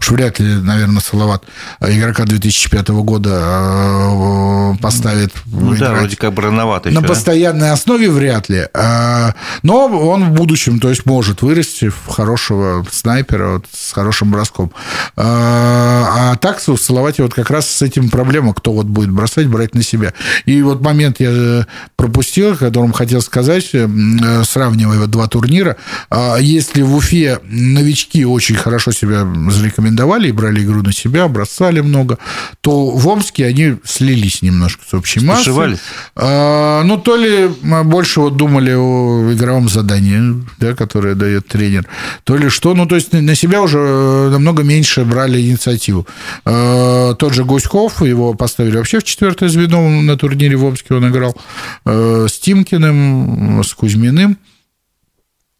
[0.00, 1.44] уж вряд ли, наверное, Салават
[1.80, 7.72] игрока 2005 года э, поставит ну, да, вроде как бы рановато На еще, постоянной да?
[7.72, 13.52] основе вряд ли, а, но он в будущем, то есть может вырасти в хорошего снайпера
[13.54, 14.72] вот, с хорошим броском.
[15.16, 19.46] А, а так в Салавате вот как раз с этим проблема, кто вот будет бросать,
[19.46, 20.12] брать на себя.
[20.44, 21.64] И вот момент я э,
[21.96, 23.88] пропустил, которым хотел сказать, э,
[24.44, 25.76] сравнивая вот два турнира,
[26.10, 31.80] а если в Уфе новички очень хорошо себя зарекомендовали и брали игру на себя, бросали
[31.80, 32.18] много,
[32.60, 35.78] то в Омске они слились немножко с общей массой.
[36.14, 37.50] А, ну, то ли
[37.84, 41.86] больше вот думали о игровом задании, да, которое дает тренер,
[42.24, 42.74] то ли что.
[42.74, 46.06] Ну, то есть на себя уже э, намного меньше брали инициативу.
[46.44, 51.36] Тот же Гуськов, его поставили вообще в четвертое звено на турнире в Омске он играл
[51.84, 54.38] э, с Тимкиным, с Кузьминым.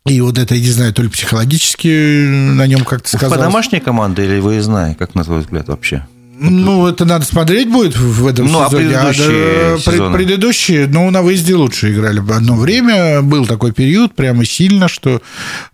[0.06, 3.38] И вот это, я не знаю, то ли психологически на нем как-то сказалось.
[3.38, 6.06] По домашней команде или выездная, как на твой взгляд вообще?
[6.44, 8.96] Ну, это надо смотреть будет в этом ну, сезоне.
[8.96, 10.16] А предыдущие, а, сезоны?
[10.16, 12.18] предыдущие, ну, на выезде лучше играли.
[12.18, 15.22] Одно время был такой период прямо сильно, что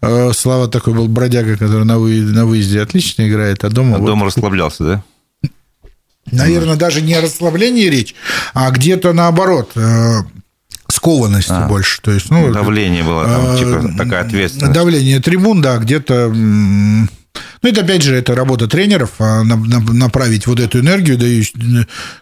[0.02, 3.96] э, Слава такой был бродяга, который на выезде, на выезде отлично играет, а дома...
[3.96, 4.06] А вот...
[4.06, 5.04] дома расслаблялся, да?
[6.32, 8.14] Наверное, даже не о расслаблении речь,
[8.54, 10.22] а где-то наоборот э,
[10.90, 12.00] скованности а, больше.
[12.02, 14.72] То есть, ну, давление было там, э, типа такая ответственность.
[14.72, 16.32] Давление трибун, да, где-то
[17.62, 21.18] ну, это, опять же, это работа тренеров, а направить вот эту энергию,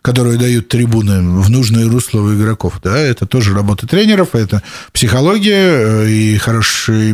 [0.03, 2.81] которую дают трибуны, в нужное русло у игроков.
[2.83, 2.97] Да?
[2.99, 7.13] Это тоже работа тренеров, это психология, э, и хороший,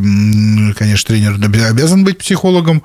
[0.75, 1.37] конечно, тренер
[1.69, 2.83] обязан быть психологом.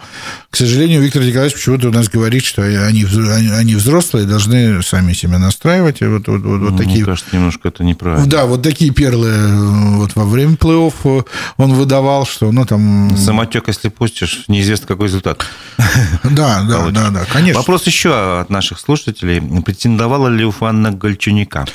[0.49, 5.37] К сожалению, Виктор Николаевич почему-то у нас говорит, что они, они взрослые, должны сами себя
[5.37, 6.01] настраивать.
[6.01, 6.97] Вот, вот, вот, вот такие...
[6.97, 8.25] Мне кажется, немножко это неправильно.
[8.25, 11.25] Да, вот такие перлы э, вот во время плей-офф
[11.57, 13.15] он выдавал, что ну там...
[13.17, 15.45] Самотек, если пустишь, неизвестно, какой результат.
[16.23, 17.59] Да, да, да, да, конечно.
[17.59, 19.41] Вопрос еще от наших слушателей.
[19.61, 21.65] Претендовала ли Уфа на Гольчуника?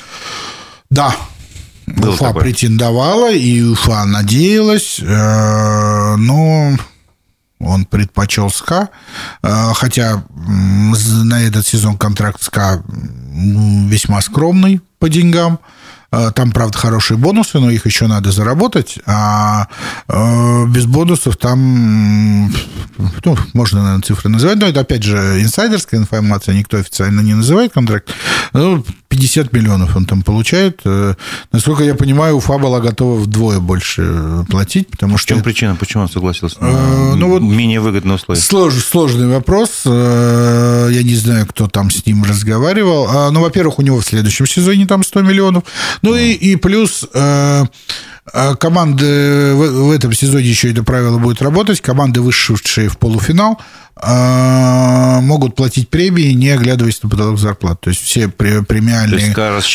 [0.89, 1.15] Да,
[1.87, 6.77] Уфа претендовала, и Уфа надеялась, э, но
[7.59, 8.89] он предпочел СКА,
[9.41, 15.59] э, хотя на этот сезон контракт СКА весьма скромный по деньгам.
[16.13, 18.99] Э, там, правда, хорошие бонусы, но их еще надо заработать.
[19.07, 19.67] А
[20.07, 22.51] э, без бонусов там,
[23.25, 27.73] ну, можно, наверное, цифры называть, но это, опять же, инсайдерская информация, никто официально не называет
[27.73, 28.13] контракт.
[28.53, 30.81] Ну, 50 миллионов он там получает.
[30.85, 31.13] Э,
[31.51, 35.27] насколько я понимаю, Уфа была готова вдвое больше платить, потому что...
[35.27, 38.41] В чем причина, почему он согласился на ну, вот менее выгодные условия?
[38.41, 39.81] Слож, сложный вопрос.
[39.85, 43.31] Я не знаю, кто там с ним разговаривал.
[43.31, 45.63] Ну, во-первых, у него в следующем сезоне там 100 миллионов.
[46.01, 47.65] Ну и, и плюс э,
[48.33, 51.81] э, команды в, этом сезоне еще это правило будет работать.
[51.81, 53.63] Команды, вышедшие в полуфинал, а,
[53.95, 57.79] могут платить премии, не оглядываясь на потолок зарплат.
[57.81, 59.33] То есть все премиальные есть,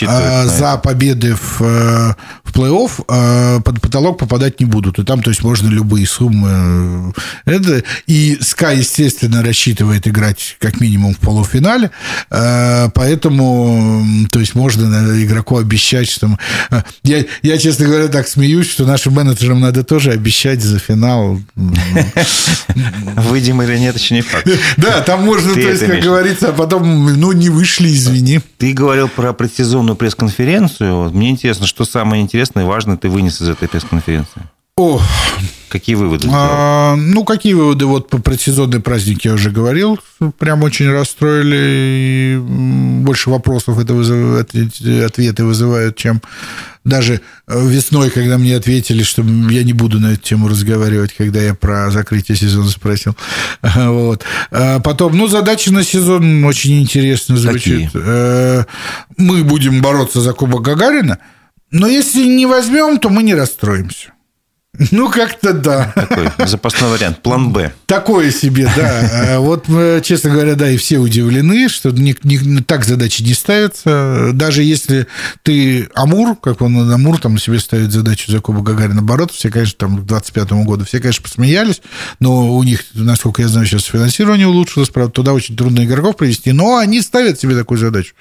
[0.09, 4.99] а, за победы в, э, в плей-офф а, под потолок попадать не будут.
[4.99, 7.13] И там, то есть, можно любые суммы.
[7.45, 11.91] Это, и СКА, естественно, рассчитывает играть как минимум в полуфинале,
[12.29, 14.87] поэтому, то есть, можно
[15.23, 16.37] игроку обещать, что...
[17.03, 21.41] Я, я, честно говоря, так смеюсь, что нашим менеджерам надо тоже обещать за финал.
[23.17, 24.49] Выйдем или нет, еще не факт.
[24.77, 28.41] Да, там можно, то есть, как говорится, а потом, ну, не вышли, извини.
[28.59, 31.11] Ты говорил про предсезонную пресс-конференцию.
[31.11, 34.43] Мне интересно, что самое интересное и важное ты вынес из этой пресс-конференции?
[34.77, 35.01] О,
[35.69, 36.29] Какие выводы?
[36.31, 37.87] А, ну, какие выводы?
[37.87, 39.99] Вот по предсезонной празднике я уже говорил.
[40.39, 41.57] Прям очень расстроили.
[41.59, 46.23] И больше вопросов это вызывает, ответы вызывают, чем
[46.85, 51.55] даже весной, когда мне ответили, что я не буду на эту тему разговаривать, когда я
[51.55, 53.17] про закрытие сезона спросил.
[53.99, 54.25] Вот.
[54.51, 57.87] А потом, ну, задачи на сезон очень интересно звучит.
[57.87, 57.91] Какие?
[57.95, 58.65] Э,
[59.17, 61.19] мы будем бороться за Кубок Гагарина,
[61.71, 64.13] но если не возьмем, то мы не расстроимся.
[64.91, 65.93] Ну, как-то да.
[65.95, 67.73] Такой запасной вариант, план Б.
[67.87, 69.37] Такое себе, да.
[69.37, 69.67] А вот,
[70.05, 74.31] честно говоря, да, и все удивлены, что не, не, так задачи не ставятся.
[74.33, 75.07] Даже если
[75.43, 79.75] ты Амур, как он Амур там себе ставит задачу за Кубок Гагарина оборот, все, конечно,
[79.79, 81.83] там к 25 году, все, конечно, посмеялись,
[82.21, 86.53] но у них, насколько я знаю, сейчас финансирование улучшилось, правда, туда очень трудно игроков привести,
[86.53, 88.15] но они ставят себе такую задачу.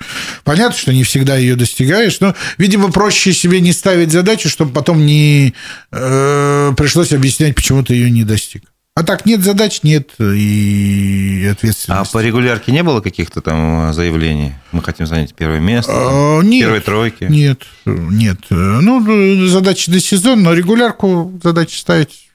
[0.43, 5.05] Понятно, что не всегда ее достигаешь, но, видимо, проще себе не ставить задачу, чтобы потом
[5.05, 5.53] не
[5.91, 8.63] э, Э, пришлось объяснять, почему ты ее не достиг.
[8.95, 12.09] А так нет задач, нет и ответственности.
[12.09, 14.55] А по регулярке не было каких-то там заявлений?
[14.71, 17.25] Мы хотим занять первое место, а, нет, первой тройки?
[17.25, 18.39] Нет, нет.
[18.49, 22.29] Ну, задачи на сезон, но регулярку задачи ставить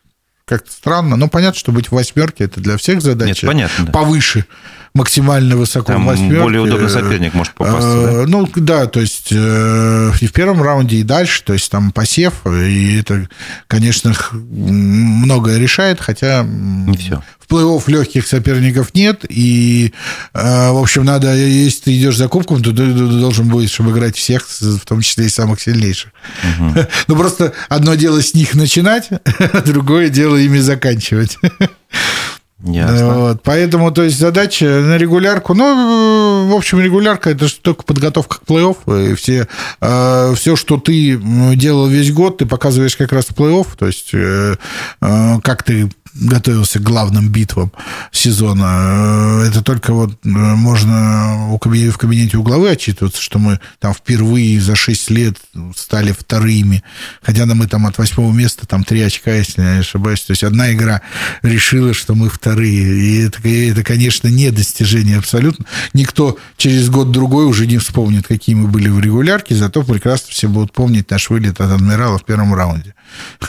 [0.44, 1.16] как-то странно.
[1.16, 3.46] Но понятно, что быть в восьмерке это для всех задача.
[3.46, 3.86] Нет, понятно.
[3.86, 3.92] Да.
[3.92, 4.46] Повыше
[4.94, 6.42] максимально высоко Там в восьмерке.
[6.42, 7.86] более удобный соперник может попасть.
[7.86, 8.24] Да?
[8.26, 12.46] Ну, да, то есть э, и в первом раунде, и дальше, то есть там посев,
[12.46, 13.26] и это,
[13.68, 17.22] конечно, многое решает, хотя не все.
[17.38, 19.94] в плей-офф легких соперников нет, и,
[20.34, 24.16] э, в общем, надо, если ты идешь за кубком, то ты должен будешь, чтобы играть
[24.16, 26.12] всех, в том числе и самых сильнейших.
[26.58, 26.74] Угу.
[27.08, 31.38] Ну, просто одно дело с них начинать, а другое дело ими заканчивать.
[32.62, 33.14] Ясно.
[33.14, 38.38] Вот, поэтому, то есть, задача на регулярку, ну, в общем, регулярка– это же только подготовка
[38.38, 39.48] к плей-офф, и все,
[39.80, 41.20] э, все, что ты
[41.56, 44.54] делал весь год, ты показываешь как раз в плей-офф, то есть, э,
[45.00, 47.72] э, как ты готовился к главным битвам
[48.10, 49.44] сезона.
[49.46, 54.76] Это только вот э, можно в кабинете у главы отчитываться, что мы там впервые за
[54.76, 55.38] 6 лет
[55.76, 56.82] стали вторыми,
[57.22, 60.22] хотя мы там от восьмого места там три очка, если я не ошибаюсь.
[60.22, 61.02] То есть одна игра
[61.42, 62.82] решила, что мы вторые.
[62.82, 65.66] И это, это конечно, не достижение абсолютно.
[65.94, 70.72] Никто через год-другой уже не вспомнит, какие мы были в регулярке, зато прекрасно все будут
[70.72, 72.94] помнить наш вылет от адмирала в первом раунде.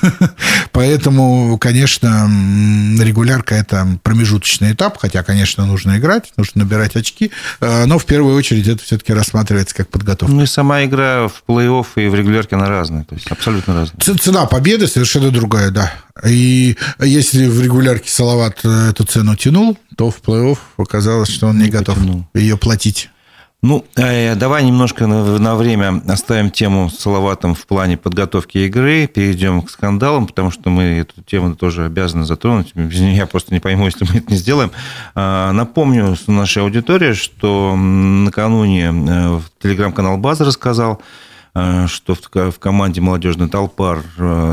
[0.72, 2.28] Поэтому, конечно,
[3.00, 8.36] регулярка– это промежуточный этап, хотя, конечно, нужно играть, нужно набирать очки, э, но в первую
[8.36, 10.34] очередь это все-таки рассматривается как подготовка.
[10.34, 14.18] Ну и сама игра в плей-офф и в регулярке, она разная, то есть абсолютно разная.
[14.18, 15.94] Цена победы совершенно другая, да.
[16.26, 21.58] И если в регулярке Салават э, эту цену тянул, то в плей-офф оказалось, что он
[21.58, 22.28] не, не готов потянул.
[22.34, 23.10] ее платить.
[23.64, 29.62] Ну, э, давай немножко на, время оставим тему с Салаватом в плане подготовки игры, перейдем
[29.62, 32.74] к скандалам, потому что мы эту тему тоже обязаны затронуть.
[32.76, 34.72] Я просто не пойму, если мы это не сделаем.
[35.16, 41.02] А, напомню нашей аудитории, что накануне э, телеграм-канал База рассказал,
[41.56, 44.04] э, что в команде «Молодежный толпар»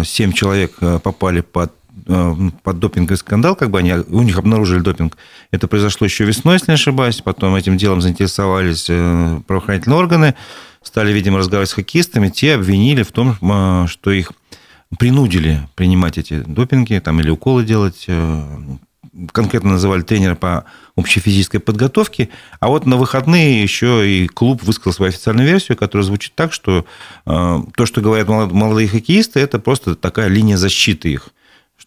[0.04, 1.72] 7 человек попали под
[2.06, 5.16] под допинговый скандал, как бы они, у них обнаружили допинг.
[5.50, 7.20] Это произошло еще весной, если не ошибаюсь.
[7.22, 8.86] Потом этим делом заинтересовались
[9.46, 10.34] правоохранительные органы,
[10.82, 12.28] стали, видимо, разговаривать с хоккеистами.
[12.28, 14.32] Те обвинили в том, что их
[14.98, 18.08] принудили принимать эти допинги там, или уколы делать
[19.32, 22.28] конкретно называли тренера по общей физической подготовке,
[22.60, 26.86] а вот на выходные еще и клуб высказал свою официальную версию, которая звучит так, что
[27.26, 31.30] э, то, что говорят молодые хоккеисты, это просто такая линия защиты их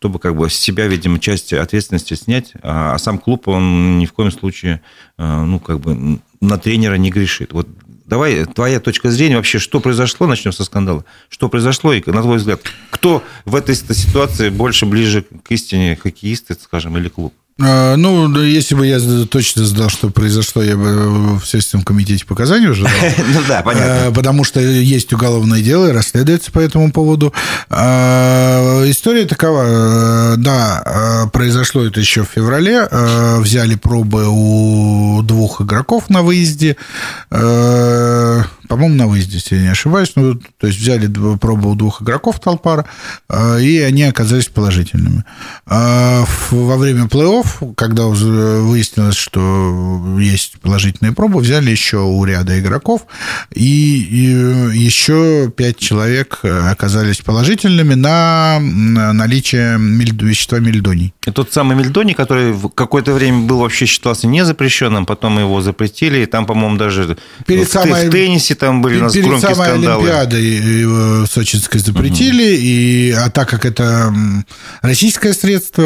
[0.03, 4.05] чтобы как бы с себя, видимо, часть ответственности снять, а, а сам клуб, он ни
[4.05, 4.81] в коем случае,
[5.17, 7.53] э, ну, как бы на тренера не грешит.
[7.53, 7.69] Вот
[8.05, 11.05] давай твоя точка зрения вообще, что произошло, начнем со скандала.
[11.29, 16.55] Что произошло, и, на твой взгляд, кто в этой ситуации больше ближе к истине, хоккеисты,
[16.55, 17.33] скажем, или клуб?
[17.61, 22.69] А, ну, если бы я точно знал, что произошло, я бы в Следственном комитете показания
[22.69, 22.91] уже дал.
[23.33, 24.07] Ну да, понятно.
[24.07, 27.33] А, потому что есть уголовное дело и расследуется по этому поводу.
[27.69, 30.35] А, история такова.
[30.37, 32.87] Да, произошло это еще в феврале.
[33.39, 36.75] Взяли пробы у двух игроков на выезде
[38.67, 40.13] по-моему, на выезде, если я не ошибаюсь.
[40.15, 41.07] Ну, то есть взяли
[41.37, 42.85] пробу у двух игроков Талпара,
[43.59, 45.23] и они оказались положительными.
[45.65, 53.05] Во время плей-офф, когда выяснилось, что есть положительные пробы, взяли еще у ряда игроков,
[53.53, 53.63] и
[54.73, 61.13] еще пять человек оказались положительными на наличие вещества мельдоний.
[61.25, 66.25] И тот самый мельдоний, который какое-то время был вообще считался незапрещенным, потом его запретили, и
[66.25, 68.07] там, по-моему, даже Перед в, самой...
[68.07, 70.09] в теннисе там были у нас Перед громкие самой скандалы.
[70.09, 72.61] Олимпиадой Сочинской запретили, угу.
[72.61, 74.13] и, а так как это
[74.81, 75.83] российское средство,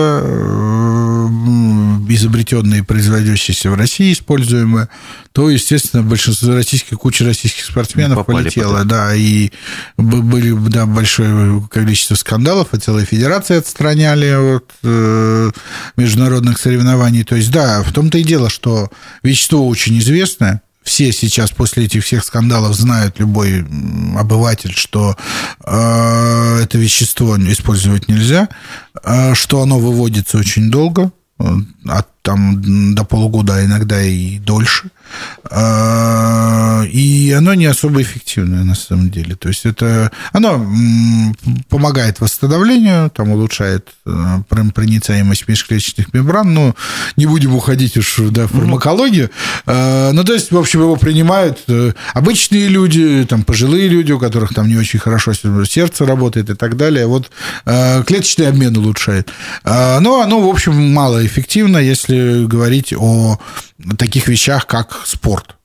[2.10, 4.90] изобретенное и производящееся в России, используемое,
[5.32, 9.52] то, естественно, большинство российских, куча российских спортсменов Попали полетела, да, и
[9.98, 15.52] были да, большое количество скандалов, и целые федерации отстраняли от э,
[15.96, 17.24] международных соревнований.
[17.24, 18.90] То есть, да, в том-то и дело, что
[19.22, 23.66] вещество очень известное, все сейчас после этих всех скандалов знают, любой
[24.18, 25.16] обыватель, что
[25.66, 28.48] э, это вещество использовать нельзя,
[29.04, 31.46] э, что оно выводится очень долго, э,
[31.86, 34.90] от там до полугода, а иногда и дольше.
[35.50, 39.36] А, и оно не особо эффективное на самом деле.
[39.36, 40.68] То есть это оно
[41.70, 46.76] помогает восстановлению, там улучшает э, проницаемость межклеточных мембран, но
[47.16, 49.30] не будем уходить уж да, в фармакологию.
[49.66, 54.20] А, ну, то есть, в общем, его принимают э, обычные люди, там, пожилые люди, у
[54.20, 57.08] которых там не очень хорошо сердце работает и так далее.
[57.08, 57.32] Вот
[57.66, 59.30] э, клеточный обмен улучшает.
[59.64, 62.17] Но оно, в общем, малоэффективно, если
[62.48, 63.38] говорить о
[63.98, 65.57] таких вещах, как спорт.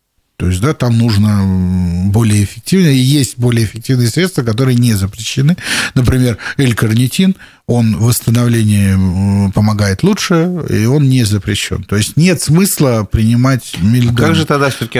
[0.42, 5.56] То есть, да, там нужно более эффективно, и есть более эффективные средства, которые не запрещены.
[5.94, 7.36] Например, L-карнитин,
[7.68, 11.84] он в восстановлении помогает лучше, и он не запрещен.
[11.84, 14.16] То есть нет смысла принимать мельдон.
[14.16, 14.98] А как же тогда все-таки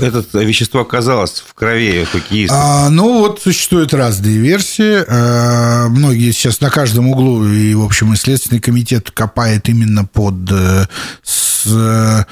[0.00, 2.54] это вещество оказалось в крови хоккеиста?
[2.56, 5.02] А, ну, вот существуют разные версии.
[5.08, 10.52] А, многие сейчас на каждом углу, и, в общем, и Следственный комитет копает именно под
[10.52, 10.86] э,
[11.24, 12.26] с,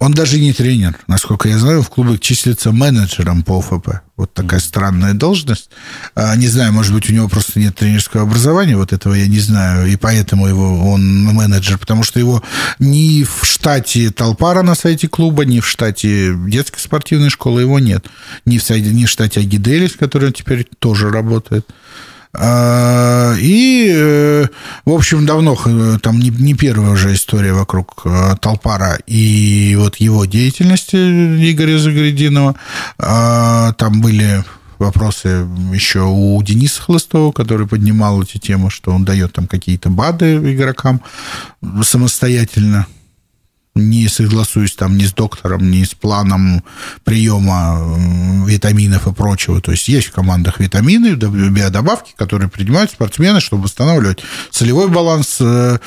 [0.00, 0.96] он даже не тренер.
[1.08, 4.00] Насколько я знаю, в клубе числится менеджером по ОФП.
[4.16, 5.70] Вот такая странная должность.
[6.14, 9.40] А, не знаю, может быть, у него просто нет тренерского образования, вот этого я не
[9.40, 12.44] знаю, и поэтому его он менеджер, потому что его
[12.78, 18.06] ни в штате Толпара на сайте клуба, ни в штате детской спортивной школы его нет.
[18.44, 21.66] Ни в, ни в штате Агиделис, который теперь тоже работает.
[22.34, 24.46] А, и, э,
[24.84, 25.56] в общем, давно,
[26.02, 32.54] там не, не первая уже история вокруг э, Толпара и вот его деятельности Игоря Загрединова.
[32.98, 34.44] А, там были
[34.78, 40.36] вопросы еще у Дениса Хлыстова, который поднимал эти темы, что он дает там какие-то БАДы
[40.52, 41.02] игрокам
[41.82, 42.86] самостоятельно
[43.78, 46.62] не согласуюсь там ни с доктором, ни с планом
[47.04, 47.78] приема
[48.46, 49.60] витаминов и прочего.
[49.60, 54.20] То есть есть в командах витамины, биодобавки, которые принимают спортсмены, чтобы восстанавливать
[54.50, 55.78] целевой баланс э,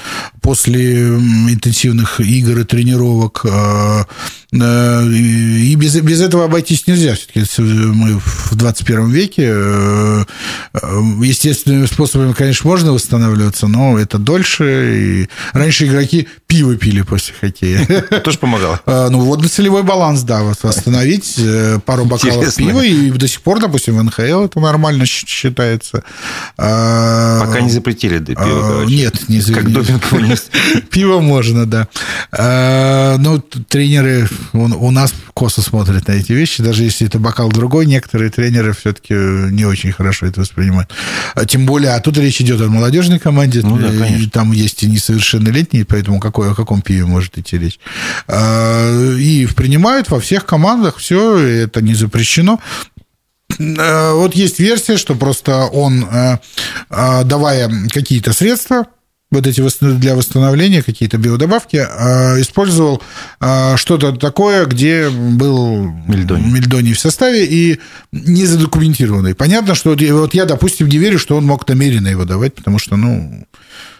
[0.41, 3.41] после интенсивных игр и тренировок.
[3.43, 4.03] Э,
[4.53, 7.15] э, и без, без этого обойтись нельзя.
[7.15, 9.47] Все-таки мы в 21 веке.
[10.73, 15.25] Естественными способами, конечно, можно восстанавливаться, но это дольше.
[15.25, 17.80] И раньше игроки пиво пили после хоккея.
[18.23, 18.79] Тоже помогало?
[18.86, 21.39] Ну, водно-целевой баланс, да, восстановить
[21.86, 26.03] пару бокалов пива, и до сих пор, допустим, в НХЛ это нормально считается.
[26.55, 28.95] Пока не запретили пиво, короче.
[28.95, 29.73] Нет, не запретили.
[29.73, 30.39] Как допинг
[30.91, 31.88] Пиво можно, да.
[33.19, 38.29] Ну, тренеры у нас косо смотрят на эти вещи, даже если это бокал другой, некоторые
[38.29, 40.91] тренеры все-таки не очень хорошо это воспринимают.
[41.47, 44.88] Тем более, а тут речь идет о молодежной команде, ну, да, и там есть и
[44.88, 47.70] несовершеннолетние, поэтому какой, о каком пиве может идти речь.
[48.28, 52.59] И принимают во всех командах все, это не запрещено.
[53.59, 56.07] Вот есть версия, что просто он,
[56.89, 58.86] давая какие-то средства,
[59.30, 61.78] вот эти для восстановления какие-то биодобавки,
[62.41, 63.01] использовал
[63.76, 66.51] что-то такое, где был мельдоний.
[66.51, 67.80] мельдоний в составе и
[68.11, 69.34] не задокументированный.
[69.36, 72.97] Понятно, что вот я, допустим, не верю, что он мог намеренно его давать, потому что,
[72.97, 73.45] ну,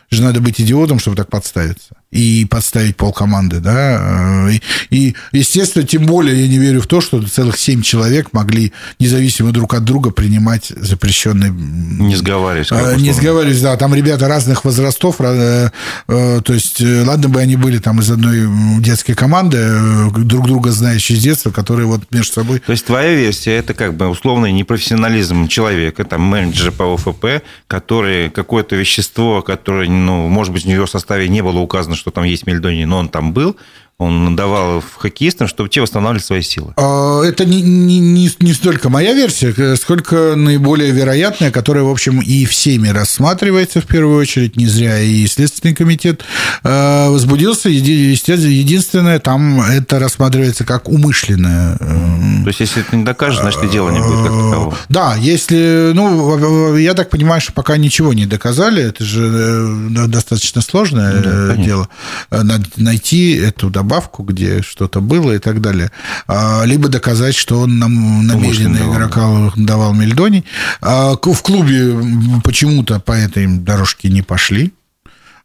[0.09, 4.49] же надо быть идиотом, чтобы так подставиться и подставить полкоманды, да.
[4.51, 8.74] И, и, естественно, тем более я не верю в то, что целых семь человек могли
[8.99, 11.51] независимо друг от друга принимать запрещенные...
[11.51, 12.72] Не сговариваясь.
[12.72, 13.78] А, не сговариваясь, да.
[13.78, 15.70] Там ребята разных возрастов, э,
[16.07, 20.72] э, то есть, э, ладно бы они были там из одной детской команды, друг друга
[20.72, 22.59] знающие с детства, которые вот между собой...
[22.59, 28.30] То есть, твоя версия, это как бы условный непрофессионализм человека, там, менеджера по ОФП, который
[28.30, 32.47] какое-то вещество, которое, ну, может быть, в его составе не было указано, что там есть
[32.47, 33.56] мельдоний, но он там был,
[34.02, 36.74] он давал хоккеистам, чтобы те восстанавливали свои силы.
[36.76, 42.20] А, это не, не, не, не столько моя версия, сколько наиболее вероятная, которая, в общем,
[42.20, 46.24] и всеми рассматривается в первую очередь, не зря и Следственный комитет
[46.64, 47.70] а, возбудился.
[47.70, 51.78] Единственное, там это рассматривается как умышленное.
[51.78, 54.78] То есть, если это не докажешь, значит, и дела не будет как такового.
[54.89, 60.62] Да, если, ну, я так понимаю, что пока ничего не доказали, это же э, достаточно
[60.62, 61.89] сложное ну, да, дело.
[62.32, 65.91] Надо найти эту добавку добавку, где что-то было и так далее,
[66.27, 70.45] а, либо доказать, что он нам намеренно игрока давал мельдоний.
[70.81, 71.95] А, в клубе
[72.43, 74.73] почему-то по этой дорожке не пошли.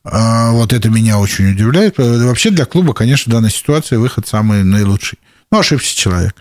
[0.05, 1.99] А, вот это меня очень удивляет.
[1.99, 5.18] Вообще для клуба, конечно, в данной ситуации выход самый наилучший.
[5.51, 6.34] Ну, ошибся человек.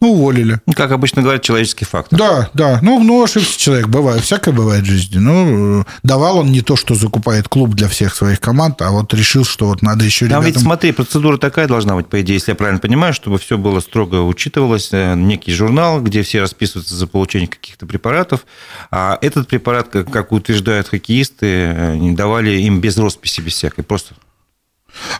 [0.00, 0.60] Ну, уволили.
[0.64, 2.16] Ну, как обычно говорят, человеческий фактор.
[2.16, 2.78] Да, да.
[2.82, 3.88] Ну, ну, ошибся человек.
[3.88, 4.22] Бывает.
[4.22, 5.18] Всякое бывает в жизни.
[5.18, 9.44] Ну, давал он не то, что закупает клуб для всех своих команд, а вот решил,
[9.44, 10.44] что вот надо еще Там ребятам...
[10.46, 13.80] ведь, смотри, процедура такая должна быть, по идее, если я правильно понимаю, чтобы все было
[13.80, 14.90] строго учитывалось.
[14.92, 18.46] Э, некий журнал, где все расписываются за получение каких-то препаратов.
[18.92, 23.82] А этот препарат, как утверждают хоккеисты, э, давали им без росписи, без всякой.
[23.82, 24.14] Просто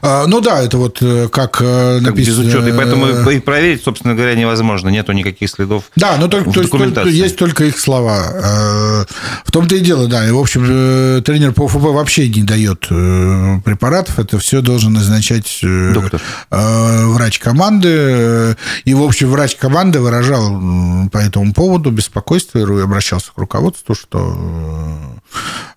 [0.03, 2.43] ну да, это вот э, как, э, написано...
[2.43, 2.69] без учета.
[2.69, 4.89] И поэтому э, и проверить, собственно говоря, невозможно.
[4.89, 9.07] Нету никаких следов Да, но только, то есть, только, есть только их слова.
[9.45, 10.27] В том-то и дело, да.
[10.27, 14.19] И, в общем, тренер по ФБ вообще не дает препаратов.
[14.19, 16.21] Это все должен назначать Доктор.
[16.51, 18.57] врач команды.
[18.85, 25.18] И, в общем, врач команды выражал по этому поводу беспокойство и обращался к руководству, что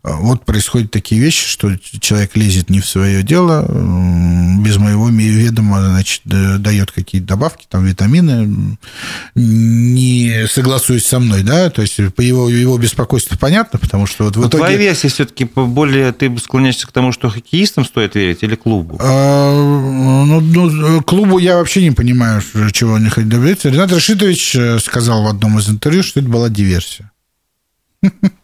[0.03, 3.61] вот происходят такие вещи, что человек лезет не в свое дело,
[4.63, 8.77] без моего ведома, значит, дает какие-то добавки, там, витамины,
[9.35, 14.37] не согласуясь со мной, да, то есть по его, его беспокойству понятно, потому что вот
[14.37, 14.57] в итоге...
[14.57, 18.97] Твоя версия все-таки более, ты склоняешься к тому, что хоккеистам стоит верить или клубу?
[18.99, 19.51] А,
[20.25, 22.41] ну, ну, клубу я вообще не понимаю,
[22.71, 23.69] чего они хотят добиться.
[23.69, 27.11] Ренат Рашидович э, сказал в одном из интервью, что это была диверсия.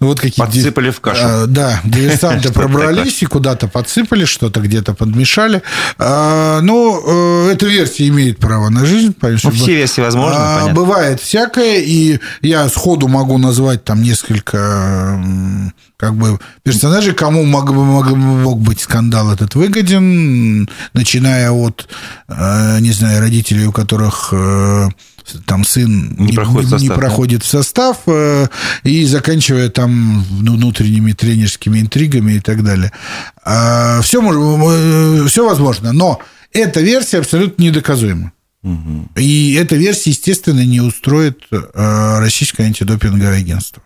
[0.00, 1.20] Ну, вот какие подсыпали в кашу.
[1.22, 5.62] А, да, диверсанты пробрались и куда-то подсыпали, что-то где-то подмешали.
[5.98, 9.14] А, ну, э, эта версия имеет право на жизнь.
[9.20, 15.20] Ну, все версии возможны, а, Бывает всякое, и я сходу могу назвать там несколько
[15.98, 21.88] как бы персонажей, кому мог, мог, мог быть скандал этот выгоден, начиная от,
[22.28, 24.88] э, не знаю, родителей, у которых э,
[25.44, 28.46] там сын не, не, проходит, состав, не проходит в состав, э,
[28.84, 32.92] и заканчивая там внутренними тренерскими интригами и так далее.
[33.42, 36.20] Все, а, все возможно, но
[36.52, 38.30] эта версия абсолютно недоказуема.
[38.62, 39.08] Угу.
[39.16, 43.82] И эта версия, естественно, не устроит российское антидопинговое агентство.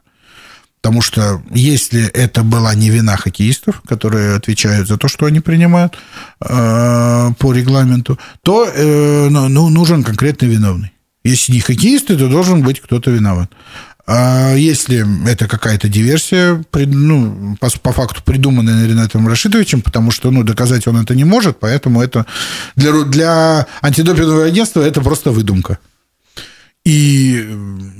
[0.82, 5.96] Потому что если это была не вина хоккеистов, которые отвечают за то, что они принимают
[6.40, 10.92] э, по регламенту, то э, ну, ну нужен конкретный виновный.
[11.22, 13.48] Если не хоккеисты, то должен быть кто-то виноват.
[14.08, 20.42] А если это какая-то диверсия, ну, по, по факту придуманная Ренатом Рашидовичем, потому что ну,
[20.42, 22.26] доказать он это не может, поэтому это
[22.74, 25.78] для, для антидопингового агентства это просто выдумка.
[26.84, 27.48] И,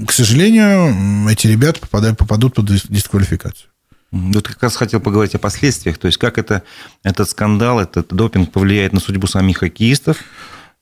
[0.07, 3.68] к сожалению, эти ребята попадают, попадут под дисквалификацию.
[4.11, 6.62] Вот как раз хотел поговорить о последствиях, то есть как это,
[7.03, 10.18] этот скандал, этот допинг повлияет на судьбу самих хоккеистов,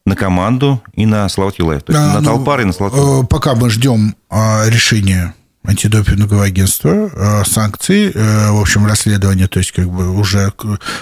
[0.04, 1.82] на команду и на Славу Юлаев.
[1.84, 5.34] То есть а, на ну, Толпар и на Славу э, Пока мы ждем а, решения
[5.62, 10.52] антидопинговое агентство, э, санкции, э, в общем, расследование, то есть как бы уже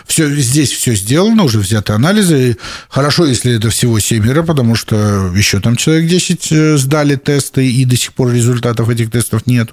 [0.05, 2.57] все, здесь все сделано, уже взяты анализы.
[2.89, 7.85] Хорошо, если это всего семеро, потому что еще там человек 10 э, сдали тесты, и
[7.85, 9.71] до сих пор результатов этих тестов нет.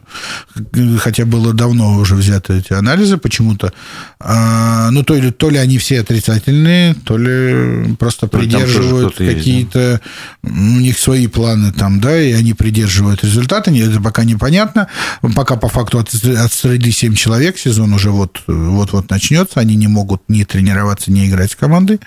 [0.99, 3.73] Хотя было давно уже взяты эти анализы почему-то.
[4.19, 9.99] А, ну, то ли, то ли они все отрицательные, то ли просто то придерживают какие-то...
[10.43, 13.75] У них свои планы там, да, и они придерживают результаты.
[13.75, 14.89] Это пока непонятно понятно.
[15.35, 19.59] Пока по факту отстрелили 7 человек, сезон уже вот-вот начнется.
[19.59, 21.99] Они не могут ни тренироваться, ни играть с командой.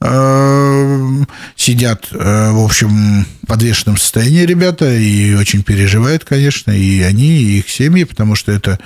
[0.00, 1.24] Э,
[1.56, 7.58] сидят, э, в общем, в подвешенном состоянии ребята и очень переживают, конечно, и они, и
[7.58, 8.78] их семьи, потому что это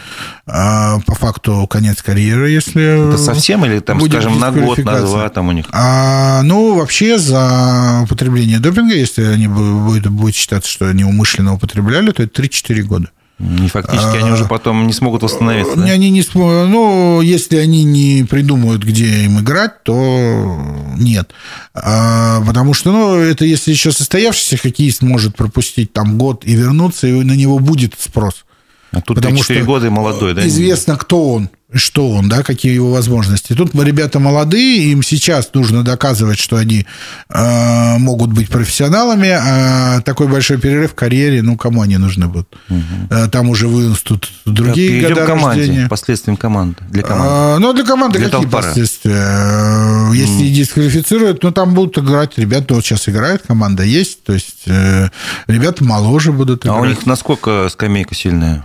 [0.47, 3.09] э, по факту конец карьеры, если...
[3.09, 5.67] Это совсем или, там, скажем, на год, на два там у них?
[5.73, 12.11] А, ну, вообще за употребление допинга, если они будут, будет считаться, что они умышленно употребляли,
[12.13, 13.11] то это 3-4 года.
[13.41, 15.77] И фактически они уже потом не смогут восстановиться.
[15.77, 15.85] Да?
[15.85, 16.69] Они не смогут.
[16.69, 20.63] Ну, если они не придумают, где им играть, то
[20.99, 21.31] нет.
[21.73, 27.07] А, потому что, ну, это если еще состоявшийся хоккеист может пропустить там год и вернуться,
[27.07, 28.45] и на него будет спрос.
[28.93, 30.47] А тут Потому 4 года и молодой, да?
[30.47, 33.55] Известно, кто он что он, да, какие его возможности.
[33.55, 36.87] Тут ребята молодые, им сейчас нужно доказывать, что они
[37.29, 42.57] э, могут быть профессионалами, а такой большой перерыв в карьере, ну, кому они нужны будут?
[42.69, 43.29] Угу.
[43.31, 45.89] Там уже вырастут другие да, года команде, рождения.
[45.89, 47.29] последствиям команды, для команды.
[47.31, 48.63] А, ну, для команды для какие толпара.
[48.63, 49.15] последствия?
[49.15, 50.51] Э, если mm.
[50.51, 55.09] дисквалифицируют, ну, там будут играть ребята, вот сейчас играет команда, есть, то есть э,
[55.47, 56.79] ребята моложе будут играть.
[56.79, 58.65] А у них насколько скамейка сильная?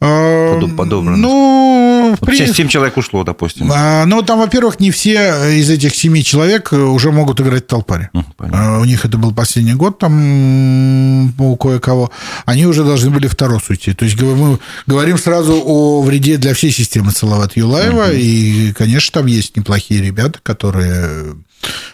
[0.00, 1.16] А, подобрано?
[2.20, 2.54] Ну.
[2.54, 3.70] 7 человек ушло, допустим.
[3.72, 8.10] А, ну, там, во-первых, не все из этих семи человек уже могут играть в толпаре.
[8.36, 8.80] Понятно.
[8.80, 12.10] У них это был последний год, там у кое-кого.
[12.46, 13.92] Они уже должны были второй уйти.
[13.92, 18.04] То есть мы говорим сразу о вреде для всей системы Салават Юлаева.
[18.04, 18.12] Угу.
[18.14, 21.34] И, конечно, там есть неплохие ребята, которые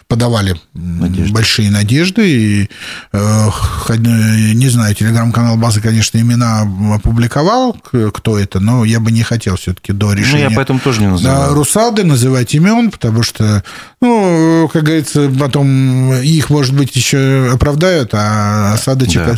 [0.07, 1.33] подавали надежды.
[1.33, 2.27] большие надежды.
[2.27, 2.69] И,
[3.11, 3.49] э,
[3.97, 6.61] не знаю, телеграм-канал Базы, конечно, имена
[6.95, 10.45] опубликовал, кто это, но я бы не хотел все-таки до решения.
[10.45, 11.53] Ну, я поэтому тоже не называю.
[11.53, 13.63] Русады называть имен, потому что,
[14.01, 19.35] ну, как говорится, потом их, может быть, еще оправдают, а осадочек да.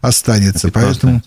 [0.00, 0.70] Останется.
[0.70, 1.22] Поэтому...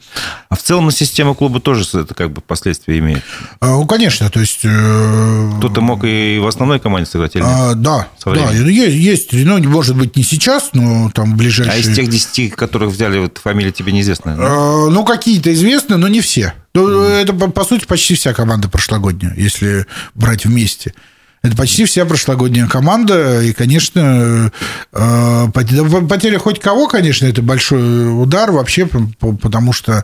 [0.49, 3.23] А в целом на систему клуба тоже это как бы последствия имеет?
[3.59, 4.61] А, ну, конечно, то есть...
[4.63, 7.43] Э, Кто-то мог и в основной команде сыграть или?
[7.45, 11.75] А, да, да, есть, есть, ну, может быть, не сейчас, но там ближайшие...
[11.75, 14.35] А из тех десяти, которых взяли, вот фамилия тебе неизвестна?
[14.39, 16.53] А, ну, какие-то известны, но не все.
[16.73, 20.93] Ну, это, по сути, почти вся команда прошлогодняя, если брать вместе.
[21.41, 24.51] Это почти вся прошлогодняя команда, и, конечно,
[24.91, 30.03] э, потеря хоть кого, конечно, это большой удар вообще, потому что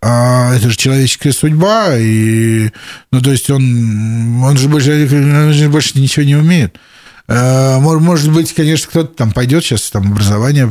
[0.00, 2.70] э, это же человеческая судьба, и,
[3.10, 6.78] ну, то есть он, он же больше, он же больше ничего не умеет.
[7.26, 10.70] Э, может быть, конечно, кто-то там пойдет сейчас там образование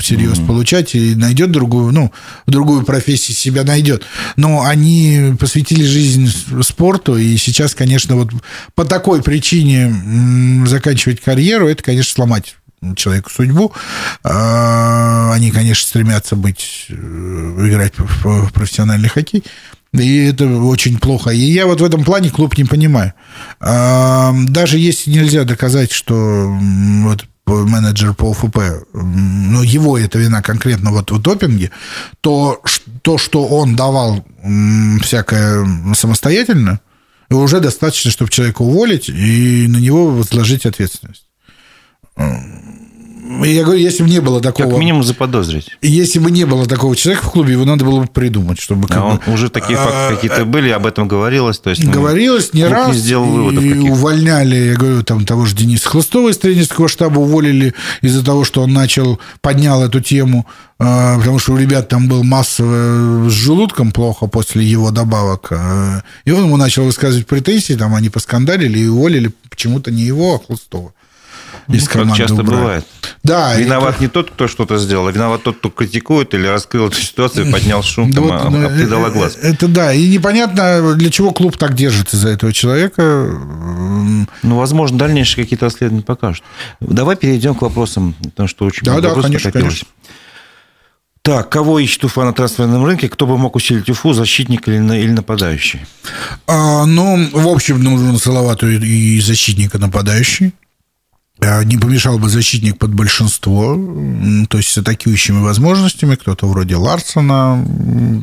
[0.00, 0.46] всерьез mm-hmm.
[0.46, 2.12] получать и найдет другую, ну,
[2.46, 4.04] другую профессию себя найдет.
[4.36, 6.30] Но они посвятили жизнь
[6.62, 8.30] спорту, и сейчас, конечно, вот
[8.74, 12.56] по такой причине заканчивать карьеру, это, конечно, сломать
[12.96, 13.72] человеку судьбу.
[14.24, 19.44] А, они, конечно, стремятся быть, э, играть в профессиональный хоккей.
[19.92, 21.30] И это очень плохо.
[21.30, 23.12] И я вот в этом плане клуб не понимаю.
[23.60, 26.56] А, даже если нельзя доказать, что
[27.02, 28.58] вот менеджер по ОФП,
[28.92, 31.70] ну, его это вина конкретно вот в допинге,
[32.20, 32.62] то
[33.02, 34.24] то, что он давал
[35.02, 36.80] всякое самостоятельно,
[37.30, 41.26] уже достаточно, чтобы человека уволить и на него возложить ответственность.
[43.30, 44.70] Я говорю, если бы не было такого...
[44.70, 45.70] Как минимум заподозрить.
[45.82, 48.88] Если бы не было такого человека в клубе, его надо было бы придумать, чтобы...
[48.90, 51.58] А он, бы, уже такие факты а, какие-то были, об этом говорилось.
[51.58, 52.88] То есть, ну, говорилось не раз.
[52.88, 56.88] Не сделал выводов и каких увольняли, я говорю, там того же Дениса Хлыстова из тренерского
[56.88, 57.72] штаба уволили
[58.02, 60.46] из-за того, что он начал, поднял эту тему,
[60.80, 65.52] а, потому что у ребят там был массово с желудком плохо после его добавок.
[65.52, 70.34] А, и он ему начал высказывать претензии, там они поскандалили и уволили почему-то не его,
[70.34, 70.92] а Хлыстова
[71.76, 72.60] из ну, команды часто убрали.
[72.60, 72.86] бывает.
[73.22, 74.02] Да, виноват это...
[74.02, 77.82] не тот, кто что-то сделал, а виноват тот, кто критикует или раскрыл эту ситуацию, поднял
[77.82, 79.38] шум, там, вот, ну, придал э, глаз.
[79.40, 83.02] Это да, и непонятно, для чего клуб так держится за этого человека.
[84.42, 86.44] Ну, возможно, дальнейшие какие-то расследования покажут.
[86.80, 89.86] Давай перейдем к вопросам, потому что очень да, много да, конечно, конечно.
[91.22, 93.08] Так, кого ищет Уфа на трансферном рынке?
[93.08, 95.80] Кто бы мог усилить Уфу, защитник или, или нападающий?
[96.46, 100.54] А, ну, в общем, нужен Салавату и защитника нападающий.
[101.42, 103.74] А, не помешал бы защитник под большинство,
[104.48, 107.64] то есть с атакующими возможностями, кто-то вроде Ларсона,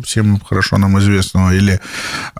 [0.05, 1.81] всем хорошо нам известного, или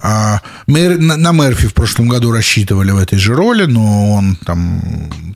[0.02, 4.82] а, Мэр, на Мерфи в прошлом году рассчитывали в этой же роли, но он там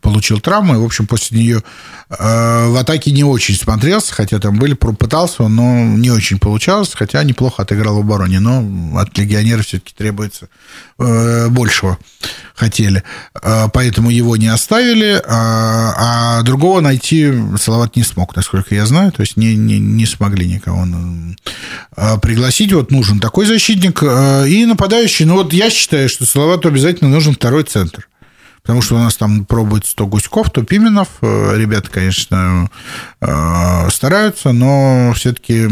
[0.01, 1.63] получил травму, и, в общем, после нее
[2.09, 7.23] а, в атаке не очень смотрелся, хотя там были, пытался, но не очень получалось, хотя
[7.23, 10.47] неплохо отыграл в обороне, но от легионера все-таки требуется
[10.99, 11.97] э, большего
[12.61, 13.03] хотели.
[13.33, 19.11] А, поэтому его не оставили, а, другого найти Салават не смог, насколько я знаю.
[19.11, 20.85] То есть не, не, не смогли никого
[21.95, 22.71] а, пригласить.
[22.73, 24.03] Вот нужен такой защитник.
[24.51, 28.09] И нападающий, ну вот я считаю, что Салавату обязательно нужен второй центр.
[28.61, 31.07] Потому что у нас там пробует 100 Гуськов, то Пименов.
[31.21, 32.69] Ребята, конечно,
[33.89, 35.69] стараются, но все-таки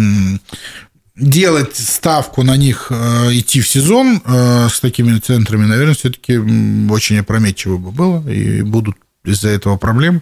[1.18, 7.20] делать ставку на них, э, идти в сезон э, с такими центрами, наверное, все-таки очень
[7.20, 10.22] опрометчиво бы было, и будут из-за этого проблем.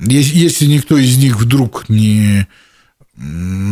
[0.00, 2.46] Если никто из них вдруг не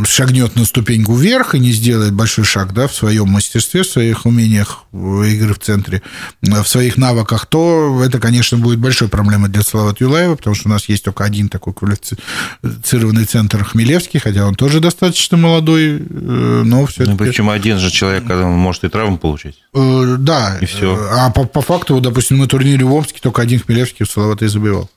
[0.07, 4.25] шагнет на ступеньку вверх и не сделает большой шаг да, в своем мастерстве, в своих
[4.25, 6.03] умениях игры в центре,
[6.43, 10.73] в своих навыках, то это, конечно, будет большой проблемой для Салавата Юлаева, потому что у
[10.73, 16.87] нас есть только один такой квалифицированный центр Хмелевский, хотя он тоже достаточно молодой, э, но
[16.87, 19.57] все ну, Причем один же человек, когда он может и травму получить.
[19.75, 20.59] Э, да.
[20.61, 21.09] И все.
[21.11, 24.49] А по, по факту, допустим, на турнире в Омске только один Хмелевский у Салавата и
[24.49, 24.89] забивал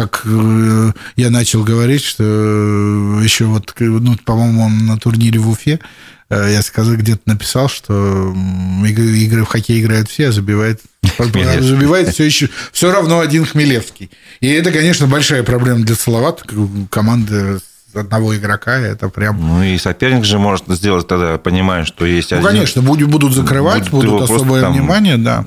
[0.00, 5.78] как э, я начал говорить, что э, еще вот, ну, по-моему, на турнире в Уфе
[6.30, 8.34] э, я сказал, где-то написал, что
[8.86, 10.80] игры в хоккей играют все, а забивает,
[11.18, 14.10] забивает все еще все равно один Хмелевский.
[14.40, 16.44] И это, конечно, большая проблема для Салавата,
[16.88, 17.60] команды
[17.92, 19.38] одного игрока, это прям...
[19.38, 22.48] Ну, и соперник же может сделать тогда, понимая, что есть ну, один...
[22.48, 24.72] конечно, будут закрывать, будут, будут особое там...
[24.72, 25.44] внимание, да.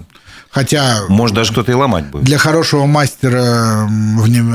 [0.53, 1.05] Хотя...
[1.09, 2.25] Может, даже кто-то и ломать будет.
[2.25, 3.89] Для хорошего мастера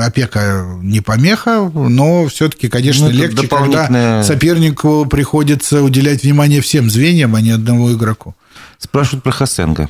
[0.01, 3.87] опека не помеха, но все-таки, конечно, ну, легче, дополнительное...
[3.87, 8.33] когда сопернику приходится уделять внимание всем звеньям, а не одному игроку.
[8.77, 9.89] Спрашивают про Хасенга.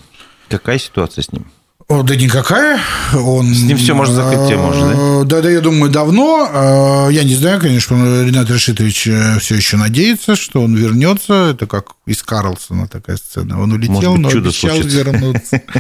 [0.50, 1.46] Какая ситуация с ним?
[1.90, 2.80] О, да никакая.
[3.16, 5.24] Он, С ним все можно закрыть тему уже, да?
[5.24, 7.08] Да, да, я думаю, давно.
[7.08, 11.50] Э, я не знаю, конечно, Ренат Решитович э, все еще надеется, что он вернется.
[11.50, 13.60] Это как из Карлсона такая сцена.
[13.60, 14.98] Он улетел, быть, но обещал случится.
[14.98, 15.62] вернуться.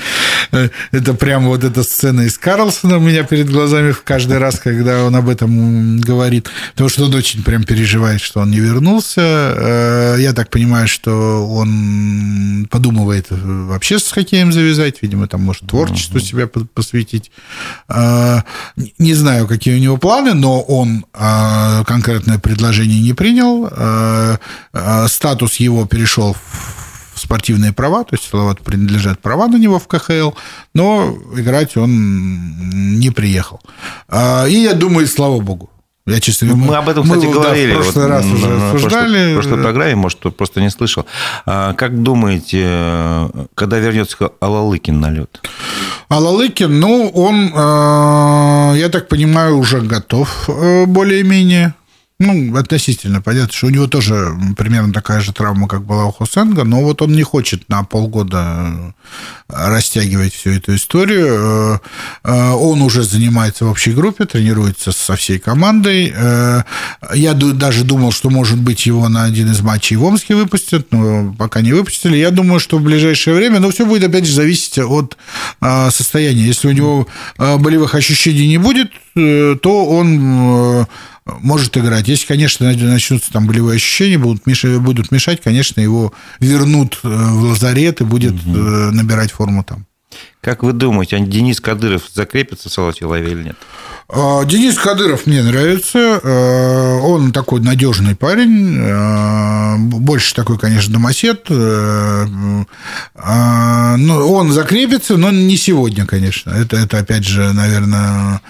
[0.51, 5.03] Э, это прям вот эта сцена из Карлсона у меня перед глазами каждый раз, когда
[5.03, 6.49] он об этом говорит.
[6.71, 10.15] Потому что он очень прям переживает, что он не вернулся.
[10.17, 15.03] Я так понимаю, что он подумывает вообще с хоккеем завязать.
[15.03, 17.31] Видимо, там, может, творчество творчеству себя посвятить.
[17.87, 18.43] А,
[18.97, 23.69] не знаю, какие у него планы, но он а, конкретное предложение не принял.
[23.71, 24.37] А,
[25.07, 26.35] статус его перешел
[27.13, 30.31] в спортивные права, то есть Салавату принадлежат права на него в КХЛ,
[30.73, 33.59] но играть он не приехал.
[34.09, 35.69] И я думаю, слава богу,
[36.09, 37.73] я честно говоря, мы, мы об этом, кстати, мы, говорили.
[37.73, 39.31] Да, в прошлый вот, раз уже на, обсуждали.
[39.31, 41.05] В прошлой программе, может, просто не слышал.
[41.45, 45.39] А, как думаете, когда вернется Алалыкин на лед?
[46.09, 51.75] Алалыкин, ну, он, а, я так понимаю, уже готов э, более-менее.
[52.21, 53.21] Ну, относительно.
[53.21, 57.01] Понятно, что у него тоже примерно такая же травма, как была у Хусенга, но вот
[57.01, 58.93] он не хочет на полгода
[59.47, 61.27] растягивать всю эту историю.
[61.29, 61.79] Э,
[62.25, 66.13] э, он уже занимается в общей группе, тренируется со всей командой.
[66.13, 66.63] Э,
[67.13, 71.33] я даже думал, что, может быть, его на один из матчей в Омске выпустят, но
[71.37, 72.17] пока не выпустили.
[72.17, 75.15] Я думаю, что в ближайшее время, но все будет, опять же, зависеть от
[75.61, 76.43] состояния.
[76.43, 77.07] Если у него
[77.37, 80.85] болевых ощущений не будет, то он
[81.25, 82.07] может играть.
[82.07, 87.43] Если, конечно, начнутся там болевые ощущения, будут мешать, будут мешать конечно, его вернут э, в
[87.43, 88.49] лазарет и будет угу.
[88.49, 89.85] набирать форму там.
[90.41, 93.57] Как вы думаете, Денис Кадыров закрепится в Салате Лаве или нет?
[94.11, 96.19] А, Денис Кадыров мне нравится.
[96.23, 98.77] А, он такой надежный парень.
[98.81, 101.51] А, больше такой, конечно, домосед.
[101.51, 102.65] Он
[104.51, 106.51] закрепится, но не сегодня, конечно.
[106.51, 108.41] Это, это опять же, наверное,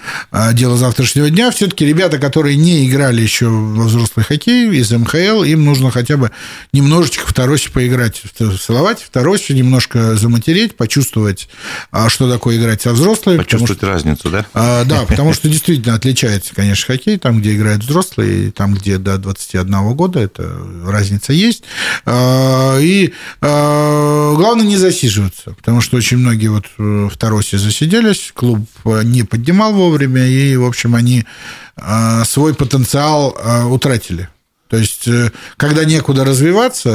[0.52, 1.50] дело завтрашнего дня.
[1.50, 6.30] Все-таки ребята, которые не играли еще во взрослый хоккей из МХЛ, им нужно хотя бы
[6.72, 8.22] немножечко в Таросе поиграть
[8.60, 11.48] Салавате, в Таросе, немножко заматереть, почувствовать,
[12.08, 13.38] что такое играть со взрослыми.
[13.38, 14.84] Почувствовать что, разницу, да?
[14.84, 19.94] Да, потому что действительно отличается, конечно, хоккей, там, где играют взрослые, там, где до 21
[19.94, 20.50] года, это
[20.84, 21.64] разница есть.
[22.04, 28.66] А, и а, главное не засиживаться, потому что очень многие вот в Таросе засиделись, клуб
[28.84, 31.24] не поднимал вовремя, и, в общем, они
[31.76, 33.36] а, свой потенциал
[33.70, 34.28] утратили.
[34.68, 36.90] То есть, э, когда некуда развиваться,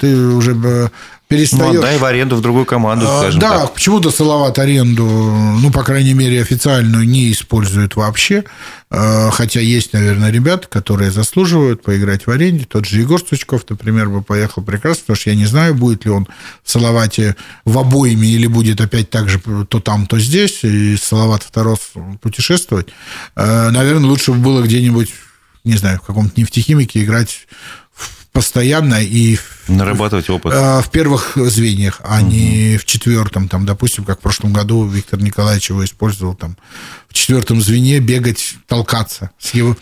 [0.00, 0.90] ты уже
[1.28, 1.74] перестаешь...
[1.74, 5.82] Ну, отдай в аренду в другую команду, а, скажем Да, почему-то Салават аренду, ну, по
[5.82, 8.44] крайней мере, официальную не использует вообще,
[8.90, 12.64] а, хотя есть, наверное, ребята, которые заслуживают поиграть в аренде.
[12.64, 16.10] Тот же Егор Стучков, например, бы поехал прекрасно, потому что я не знаю, будет ли
[16.10, 16.28] он
[16.62, 21.42] в Салавате в обоими или будет опять так же то там, то здесь, и Салават
[21.42, 21.76] второй
[22.22, 22.88] путешествовать.
[23.34, 25.12] А, наверное, лучше бы было где-нибудь
[25.66, 27.48] не знаю, в каком-то нефтехимике играть
[28.36, 30.52] постоянно и нарабатывать опыт.
[30.54, 32.30] э, в первых звеньях, а угу.
[32.30, 36.56] не в четвертом, там, допустим, как в прошлом году Виктор Николаевич его использовал там
[37.08, 39.30] в четвертом звене бегать, толкаться.
[39.38, 39.76] С его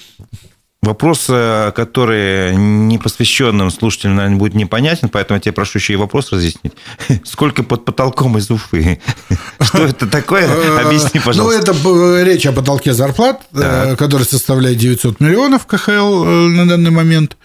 [0.85, 6.32] Вопрос, э, который непосвященным слушателям, наверное, будет непонятен, поэтому я тебя прошу еще и вопрос
[6.32, 6.74] разъяснить.
[7.24, 9.01] Сколько под потолком из Уфы?
[9.61, 10.47] Что это такое?
[10.47, 11.74] Э, Объясни, ну, пожалуйста.
[11.82, 17.37] Ну, это речь о потолке зарплат, который составляет 900 миллионов КХЛ на данный момент.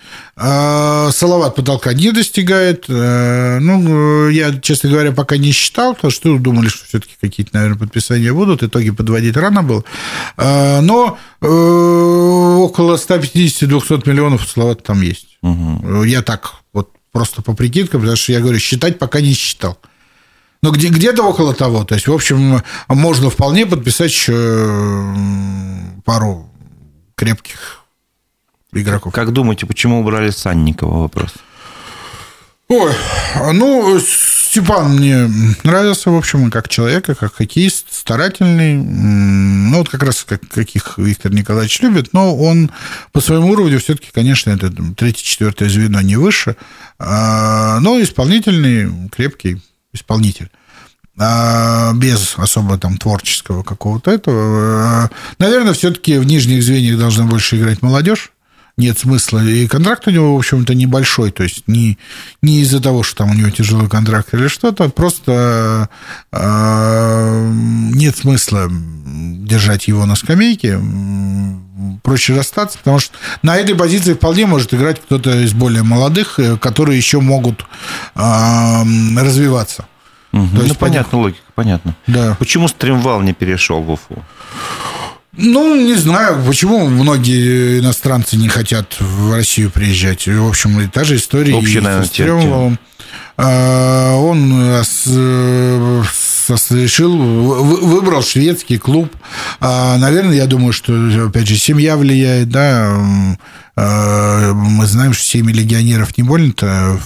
[0.42, 2.86] А, Салават потолка не достигает.
[2.88, 7.78] Э, ну, я, честно говоря, пока не считал, потому что думали, что все-таки какие-то, наверное,
[7.78, 8.64] подписания будут.
[8.64, 9.84] Итоги подводить рано было.
[10.38, 12.96] А, но э, около
[13.34, 15.38] 150-200 миллионов Салават там есть.
[15.42, 16.04] Угу.
[16.04, 19.78] Я так вот просто по прикидкам, потому что я говорю, считать пока не считал.
[20.62, 21.86] Но где, где-то около того.
[21.86, 25.14] То есть, в общем, можно вполне подписать еще
[26.04, 26.52] пару
[27.16, 27.86] крепких
[28.74, 29.14] игроков.
[29.14, 31.34] Как думаете, почему убрали Санникова вопрос?
[32.72, 32.94] Ой,
[33.54, 35.28] ну, Степан мне
[35.64, 38.76] нравился, в общем, как человек, как хоккеист, старательный.
[38.76, 42.70] Ну, вот как раз как, каких Виктор Николаевич любит, но он
[43.12, 46.58] по своему уровню все-таки, конечно, это третье-четвертое звено не выше,
[47.00, 49.60] а, но исполнительный, крепкий
[49.92, 50.52] исполнитель
[51.18, 55.10] а, без особо там творческого какого-то этого.
[55.40, 58.32] Наверное, все-таки в нижних звеньях должна больше играть молодежь
[58.80, 59.40] нет смысла.
[59.44, 61.32] И контракт у него, в общем-то, небольшой.
[61.32, 61.98] То есть не,
[62.42, 65.90] не из-за того, что там у него тяжелый контракт или что-то, просто
[66.32, 67.52] э,
[67.94, 70.80] нет смысла держать его на скамейке.
[72.04, 76.58] Проще расстаться, потому что на этой позиции вполне может играть кто-то из более молодых, э,
[76.58, 77.66] которые еще могут
[78.16, 78.84] э,
[79.18, 79.86] развиваться.
[80.32, 80.48] Угу.
[80.48, 81.96] То есть, ну, понятно, логика, понятно.
[82.08, 82.36] Да.
[82.40, 84.24] Почему стримвал не перешел в Уфу?
[85.34, 90.28] Ну, не знаю, почему многие иностранцы не хотят в Россию приезжать.
[90.28, 92.80] В общем, и та же история Общая, наверное, с Тремовым.
[93.38, 94.84] А, он э,
[96.72, 99.16] решил, выбрал шведский клуб.
[99.60, 100.94] А, наверное, я думаю, что,
[101.28, 103.38] опять же, семья влияет, да.
[103.80, 107.00] А, мы знаем, что семьи легионеров не больно-то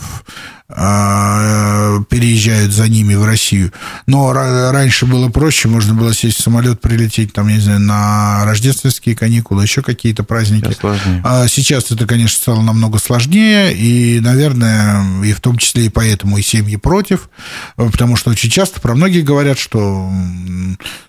[0.69, 3.71] а, переезжают за ними в Россию.
[4.07, 9.15] Но раньше было проще, можно было сесть в самолет, прилететь там, не знаю, на рождественские
[9.15, 10.75] каникулы, еще какие-то праздники.
[11.23, 16.37] А сейчас это, конечно, стало намного сложнее, и, наверное, и в том числе и поэтому
[16.37, 17.29] и семьи против,
[17.75, 20.09] потому что очень часто про многих говорят, что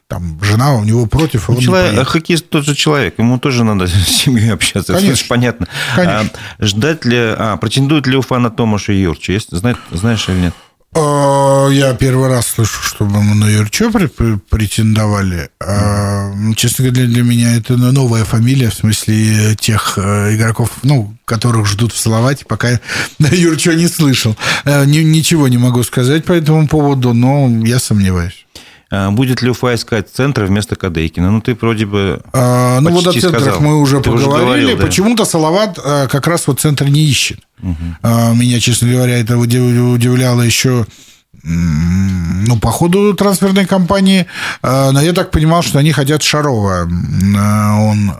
[0.08, 4.06] там жена у него против, а человек, Хоккеист тот же человек, ему тоже надо с
[4.06, 4.92] семьей общаться.
[4.92, 5.12] Конечно.
[5.12, 5.53] Это понятно.
[5.94, 6.30] Конечно.
[6.58, 9.32] А, ждать ли, а, претендует ли Уфа на Томаша и Юрча?
[9.32, 10.54] Есть, знаешь, знаешь или нет?
[10.96, 15.50] А, я первый раз слышу, чтобы мы на Юрчо претендовали.
[15.60, 21.66] А, честно говоря, для меня это новая фамилия, в смысле тех э, игроков, ну, которых
[21.66, 22.80] ждут в Словатии, пока
[23.18, 24.36] Юрчо не слышал.
[24.64, 28.46] Э, ничего не могу сказать по этому поводу, но я сомневаюсь.
[28.94, 31.30] А, будет ли Уфа искать центры вместо Кадейкина?
[31.30, 33.60] Ну, ты вроде бы а, Ну, вот о центрах сказал.
[33.60, 34.28] мы уже ты поговорили.
[34.28, 34.86] Уже говорил, да.
[34.86, 37.40] Почему-то Салават а, как раз вот центр не ищет.
[37.62, 38.34] Угу.
[38.34, 40.86] Меня, честно говоря, это удивляло еще
[41.42, 44.26] ну, по ходу трансферной кампании,
[44.62, 46.82] но я так понимал, что они хотят Шарова.
[46.84, 48.12] Он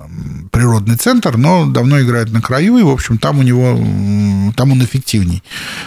[0.51, 3.77] природный центр, но давно играет на краю, и, в общем, там у него,
[4.57, 5.43] там он эффективней,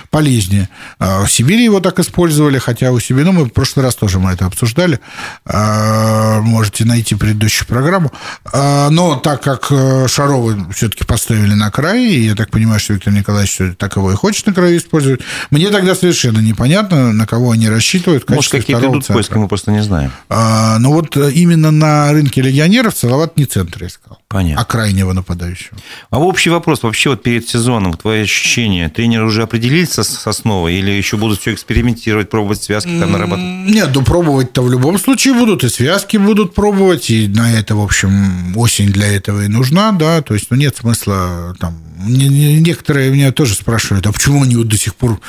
[0.09, 0.69] полезнее.
[0.99, 4.19] А в Сибири его так использовали, хотя у себя, ну, мы в прошлый раз тоже
[4.19, 4.99] мы это обсуждали,
[5.45, 8.11] а, можете найти предыдущую программу,
[8.45, 12.93] а, но так как э, Шарова все-таки поставили на край, и я так понимаю, что
[12.93, 15.21] Виктор Николаевич так его и хочет на краю использовать,
[15.51, 18.29] мне тогда совершенно непонятно, на кого они рассчитывают.
[18.29, 19.13] Может, какие-то идут центра.
[19.13, 20.11] поиски, мы просто не знаем.
[20.29, 24.19] Но вот именно на рынке легионеров Салават не центр искал.
[24.29, 24.61] Понятно.
[24.61, 25.77] А крайнего нападающего.
[26.09, 30.91] А общий вопрос, вообще вот перед сезоном, твои ощущения, тренеры уже определились с основой или
[30.91, 33.71] еще будут все экспериментировать, пробовать связки, там нарабатывать?
[33.73, 37.81] Нет, ну пробовать-то в любом случае будут, и связки будут пробовать, и на это, в
[37.81, 43.31] общем, осень для этого и нужна, да, то есть, ну, нет смысла там некоторые меня
[43.31, 45.19] тоже спрашивают, а почему они вот до сих пор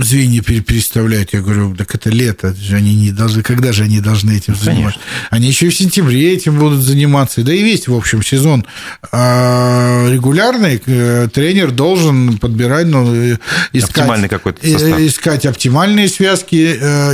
[0.00, 1.32] звенья переставляют?
[1.32, 4.64] Я говорю, так это лето, они не должны, когда же они должны этим Конечно.
[4.64, 5.00] заниматься?
[5.30, 7.42] Они еще и в сентябре этим будут заниматься.
[7.42, 8.66] Да и весь, в общем, сезон
[9.10, 13.38] а, регулярный, э, тренер должен подбирать, ну, э,
[13.72, 15.00] искать, Оптимальный какой-то э, состав.
[15.00, 16.54] искать оптимальные связки,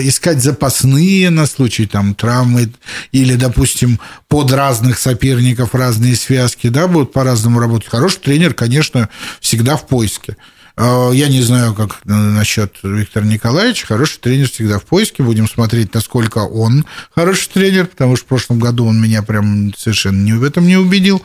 [0.02, 2.70] искать запасные на случай там, травмы
[3.12, 7.88] или, допустим, под разных соперников разные связки, да, будут по-разному работать.
[7.88, 9.08] Хороший тренер, конечно,
[9.40, 10.36] всегда в поиске.
[10.80, 13.86] А, я не знаю, как насчет Виктора Николаевича.
[13.86, 15.24] Хороший тренер всегда в поиске.
[15.24, 20.22] Будем смотреть, насколько он хороший тренер, потому что в прошлом году он меня прям совершенно
[20.22, 21.20] не в этом не убедил.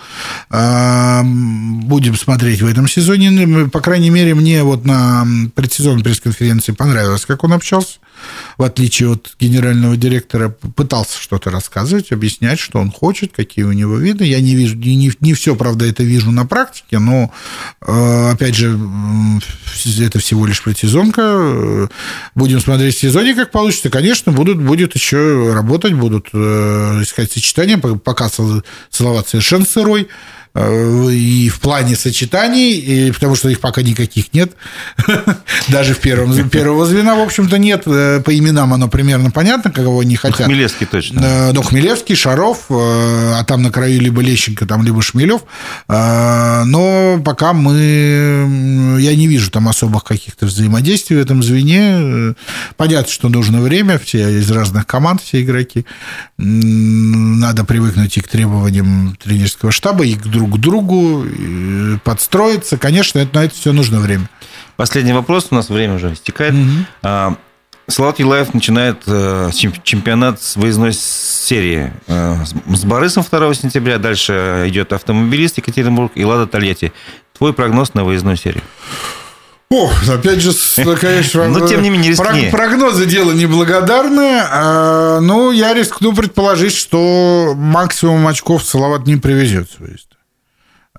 [0.49, 3.29] А, будем смотреть в этом сезоне.
[3.29, 7.99] Ну, по крайней мере, мне вот на предсезонной пресс-конференции понравилось, как он общался
[8.57, 13.97] в отличие от генерального директора, пытался что-то рассказывать, объяснять, что он хочет, какие у него
[13.97, 14.25] виды.
[14.25, 17.31] Я не вижу, не, не все, правда, это вижу на практике, но,
[17.81, 18.77] э, опять же,
[19.99, 21.89] это всего лишь предсезонка.
[22.35, 23.89] Будем смотреть в сезоне, как получится.
[23.89, 30.07] Конечно, будут, будет еще работать, будут э, искать сочетания, пока целовать совершенно сырой.
[30.55, 34.51] Э, и в плане сочетаний, и, потому что их пока никаких нет.
[35.69, 37.83] Даже в первом, первого звена, в общем-то, нет.
[37.87, 40.41] Э, по именам оно примерно понятно, кого они хотят.
[40.41, 41.21] Ну, Хмелевский точно.
[41.23, 45.41] Э, ну, Хмелевский, Шаров, а там на краю либо Лещенко, там либо Шмелев.
[45.87, 48.99] Но пока мы...
[48.99, 52.35] Я не вижу там особых каких-то взаимодействий в этом звене.
[52.77, 55.85] Понятно, что нужно время, все из разных команд, все игроки.
[56.37, 61.25] Надо привыкнуть и к требованиям тренерского штаба, и к друг друг к другу,
[62.03, 62.77] подстроиться.
[62.77, 64.29] Конечно, это, на это все нужно время.
[64.75, 66.53] Последний вопрос, у нас время уже истекает.
[66.53, 67.37] Угу.
[67.87, 69.49] Салат Юлаев начинает э,
[69.83, 72.37] чемпионат с выездной серии э,
[72.73, 73.97] с Борисом 2 сентября.
[73.97, 76.93] Дальше идет автомобилист Екатеринбург и Лада Тольятти.
[77.37, 78.63] Твой прогноз на выездную серию?
[79.69, 80.53] О, опять же,
[81.01, 82.49] конечно, но тем не менее рискни.
[82.51, 84.47] прогнозы дело неблагодарное.
[84.49, 89.69] А, ну, я рискну предположить, что максимум очков Салават не привезет.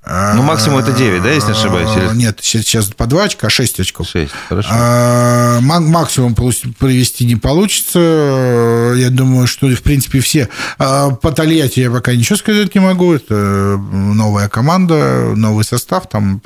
[0.07, 1.89] Ну, максимум это 9, да, если не ошибаюсь?
[1.97, 2.15] Или...
[2.17, 4.07] Нет, сейчас по 2 очка, 6 очков.
[4.07, 4.69] 6, хорошо.
[4.71, 8.95] А, максимум провести не получится.
[8.97, 10.51] Я думаю, что, в принципе, все...
[10.79, 13.15] А, по Тольятти я пока ничего сказать не могу.
[13.15, 16.07] Это новая команда, новый состав.
[16.09, 16.41] Там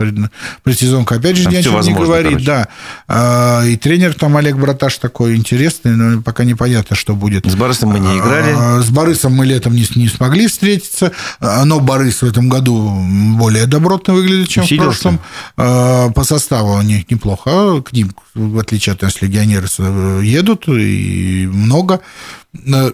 [0.62, 2.30] предсезонка, опять же, там ни о чем не говорит.
[2.30, 2.46] Короче.
[2.46, 2.68] Да.
[3.08, 7.44] А, и тренер там Олег Браташ такой интересный, но пока непонятно, что будет.
[7.46, 8.82] С Борисом мы не играли.
[8.82, 11.10] С Борисом мы летом не, не смогли встретиться.
[11.40, 12.88] Но Борис в этом году
[13.48, 14.84] более добротно выглядят, чем Усиделся.
[14.84, 15.20] в прошлом.
[15.56, 17.80] А, по составу они неплохо.
[17.80, 19.66] К ним, в отличие от нас, легионеры
[20.22, 22.00] едут, и много.
[22.66, 22.92] Э,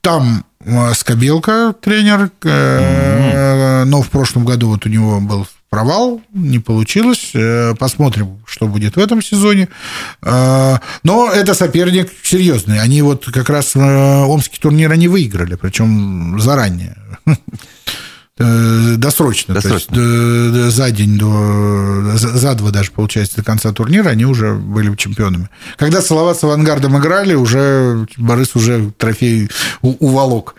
[0.00, 3.84] там а, Скобелка тренер, mm-hmm.
[3.86, 7.32] но в прошлом году вот у него был провал, не получилось.
[7.34, 9.68] Э, посмотрим, что будет в этом сезоне.
[10.22, 12.80] Но это соперник серьезный.
[12.80, 16.96] Они вот как раз омский турнир они выиграли, причем заранее.
[18.40, 19.94] Э, досрочно, досрочно.
[19.94, 24.94] То есть за день до за два даже получается до конца турнира они уже были
[24.94, 25.48] чемпионами.
[25.76, 29.50] Когда Салават с авангардом играли, уже Борис уже трофей
[29.82, 30.54] уволок.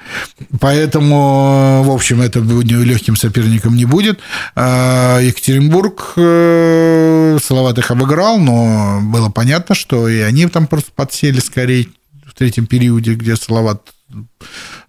[0.59, 4.19] Поэтому, в общем, это легким соперником не будет.
[4.55, 11.39] А Екатеринбург э, Салават их обыграл, но было понятно, что и они там просто подсели
[11.39, 11.87] скорее
[12.25, 13.93] в третьем периоде, где Салават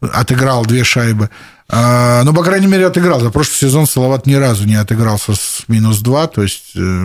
[0.00, 1.30] отыграл две шайбы.
[1.72, 3.20] А, ну, по крайней мере, отыграл.
[3.20, 6.26] За прошлый сезон Салават ни разу не отыгрался с минус 2.
[6.26, 7.04] То есть э,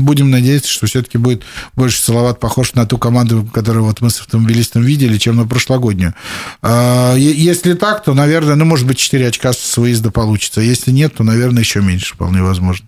[0.00, 1.42] будем надеяться, что все-таки будет
[1.74, 6.14] больше Салават похож на ту команду, которую вот мы с автомобилистом видели, чем на прошлогоднюю.
[6.62, 10.62] А, если так, то, наверное, ну, может быть, 4 очка с выезда получится.
[10.62, 12.86] Если нет, то, наверное, еще меньше вполне возможно.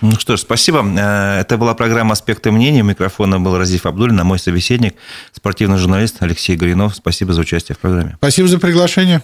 [0.00, 0.82] Ну что ж, спасибо.
[0.96, 2.80] Э, это была программа «Аспекты мнения».
[2.80, 4.94] У микрофона был Разиф Абдулин, а мой собеседник,
[5.32, 6.96] спортивный журналист Алексей Горинов.
[6.96, 8.14] Спасибо за участие в программе.
[8.18, 9.22] Спасибо за приглашение.